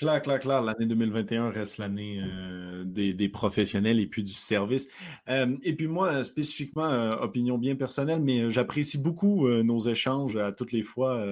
[0.00, 0.62] Claire, clair, clair.
[0.62, 4.88] L'année 2021 reste l'année euh, des, professionnels et puis du service.
[5.28, 10.52] Euh, et puis moi, spécifiquement, euh, opinion bien personnelle, mais j'apprécie beaucoup nos échanges à
[10.52, 11.22] toutes les fois,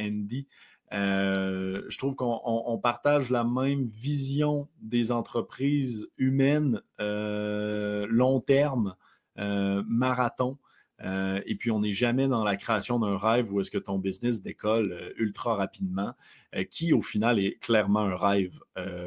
[0.00, 0.48] Andy.
[0.90, 8.94] je trouve qu'on partage la même vision des entreprises humaines, long terme,
[9.36, 10.56] marathon.
[11.02, 13.98] Euh, et puis, on n'est jamais dans la création d'un rêve où est-ce que ton
[13.98, 16.12] business décolle euh, ultra rapidement,
[16.54, 18.58] euh, qui au final est clairement un rêve.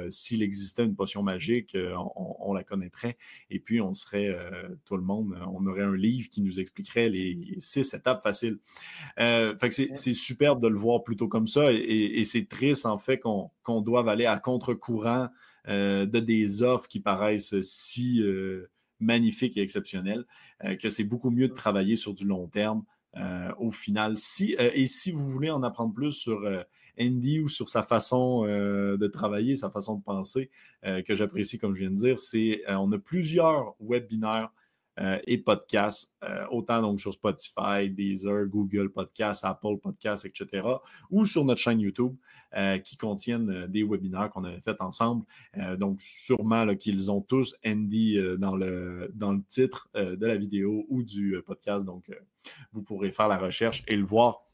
[0.09, 3.17] S'il existait une potion magique, on, la connaîtrait.
[3.49, 4.33] Et puis, on serait,
[4.85, 8.59] tout le monde, on aurait un livre qui nous expliquerait les six étapes faciles.
[9.17, 11.71] c'est superbe de le voir plutôt comme ça.
[11.73, 15.27] Et, c'est triste, en fait, qu'on doive aller à contre-courant
[15.67, 18.23] de des offres qui paraissent si
[18.99, 20.25] magnifique et exceptionnel,
[20.63, 22.83] euh, que c'est beaucoup mieux de travailler sur du long terme
[23.57, 24.15] au final.
[24.19, 26.39] Si, et si vous voulez en apprendre plus sur
[27.01, 30.51] Andy ou sur sa façon de travailler, sa façon de penser,
[30.83, 34.51] que j'apprécie, comme je viens de dire, c'est on a plusieurs webinaires
[34.99, 40.67] euh, et podcasts, euh, autant donc sur Spotify, Deezer, Google Podcasts, Apple Podcasts, etc.,
[41.11, 42.15] ou sur notre chaîne YouTube
[42.55, 45.25] euh, qui contiennent des webinaires qu'on avait fait ensemble.
[45.77, 51.03] donc, sûrement qu'ils ont tous Andy dans, le, dans le titre de la vidéo ou
[51.03, 51.85] du podcast.
[51.85, 52.09] Donc,
[52.71, 54.46] vous pourrez faire la recherche et le voir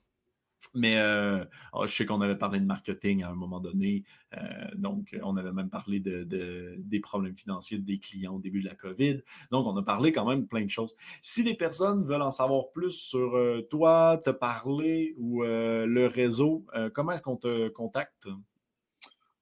[0.74, 1.44] mais euh,
[1.74, 4.04] oh, je sais qu'on avait parlé de marketing à un moment donné.
[4.36, 4.40] Euh,
[4.76, 8.76] donc, on avait même parlé de, des problèmes financiers des clients au début de la
[8.76, 9.22] COVID.
[9.52, 10.96] Donc, on a parlé quand même de plein de choses.
[11.22, 16.66] Si les personnes veulent en savoir plus sur euh, toi, te parler ou le réseau,
[16.94, 18.28] comment est-ce qu'on te contacte?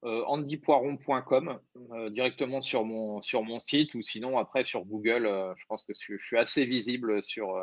[0.04, 1.60] andypoiron.com
[2.10, 5.26] directement sur mon, sur mon site ou sinon après sur Google.
[5.56, 7.56] je pense que je, suis assez visible sur,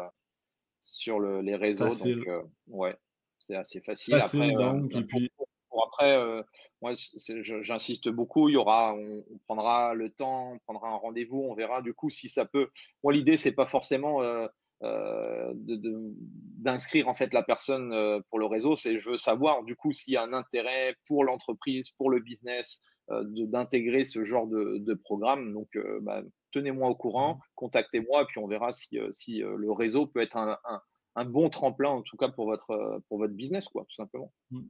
[0.78, 1.88] sur les réseaux.
[1.88, 2.28] Donc,
[2.68, 2.96] ouais
[3.48, 4.14] c'est assez facile.
[4.14, 5.30] après, euh, donc, et puis...
[5.72, 6.42] après euh,
[6.82, 6.92] moi,
[7.62, 8.48] j'insiste beaucoup.
[8.48, 12.10] Il y aura, on, prendra le temps, on prendra un rendez-vous, on verra du coup
[12.10, 12.68] si ça peut.
[13.02, 14.46] Moi, l'idée, c'est pas forcément euh,
[15.54, 18.76] d'inscrire en fait la personne pour le réseau.
[18.76, 22.20] C'est je veux savoir du coup s'il y a un intérêt pour l'entreprise, pour le
[22.20, 25.52] business, d'intégrer ce genre de, programme.
[25.54, 25.68] Donc,
[26.02, 26.22] bah,
[26.52, 27.40] tenez-moi au courant, mmh.
[27.56, 30.80] contactez-moi, puis on verra si, si le réseau peut être un, un
[31.24, 34.32] bon tremplin, en tout cas, pour votre, euh, pour votre business, quoi, tout simplement.
[34.50, 34.60] Mmh.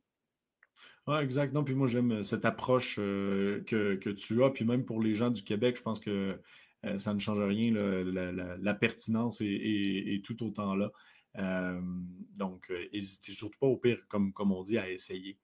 [1.06, 1.54] Oui, exact.
[1.54, 4.50] Non, puis moi, j'aime euh, cette approche euh, que, tu as.
[4.50, 6.40] Puis même pour les gens du Québec, je pense que
[6.98, 7.72] ça ne change rien.
[7.74, 10.92] la, pertinence est, tout autant là.
[12.36, 15.36] donc, n'hésitez surtout pas au pire, comme, comme on dit, à essayer.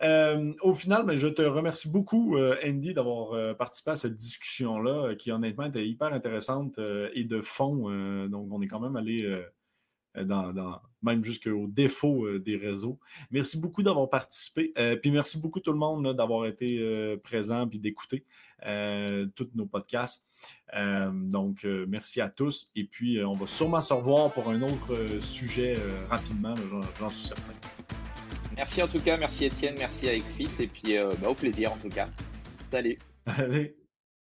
[0.00, 5.66] au final, ben, je te remercie beaucoup, Andy, d'avoir participé à cette discussion-là, qui honnêtement
[5.66, 8.28] était hyper intéressante et de fond.
[8.28, 9.44] donc, on est quand même allé
[10.16, 12.98] euh, dans, même jusqu'au défaut euh, des réseaux.
[13.30, 14.72] Merci beaucoup d'avoir participé.
[14.76, 18.24] Euh, puis merci beaucoup tout le monde d'avoir été présent et d'écouter
[19.34, 20.26] tous nos podcasts.
[20.74, 22.70] donc, merci à tous.
[22.74, 25.74] Et puis, on va sûrement se revoir pour un autre sujet
[26.10, 26.54] rapidement,
[26.98, 27.54] j'en suis certain.
[28.56, 31.78] Merci en tout cas, merci Étienne, merci à XFIT et puis bah, au plaisir en
[31.78, 32.10] tout cas.
[32.66, 32.98] Salut.
[33.26, 33.79] Allez.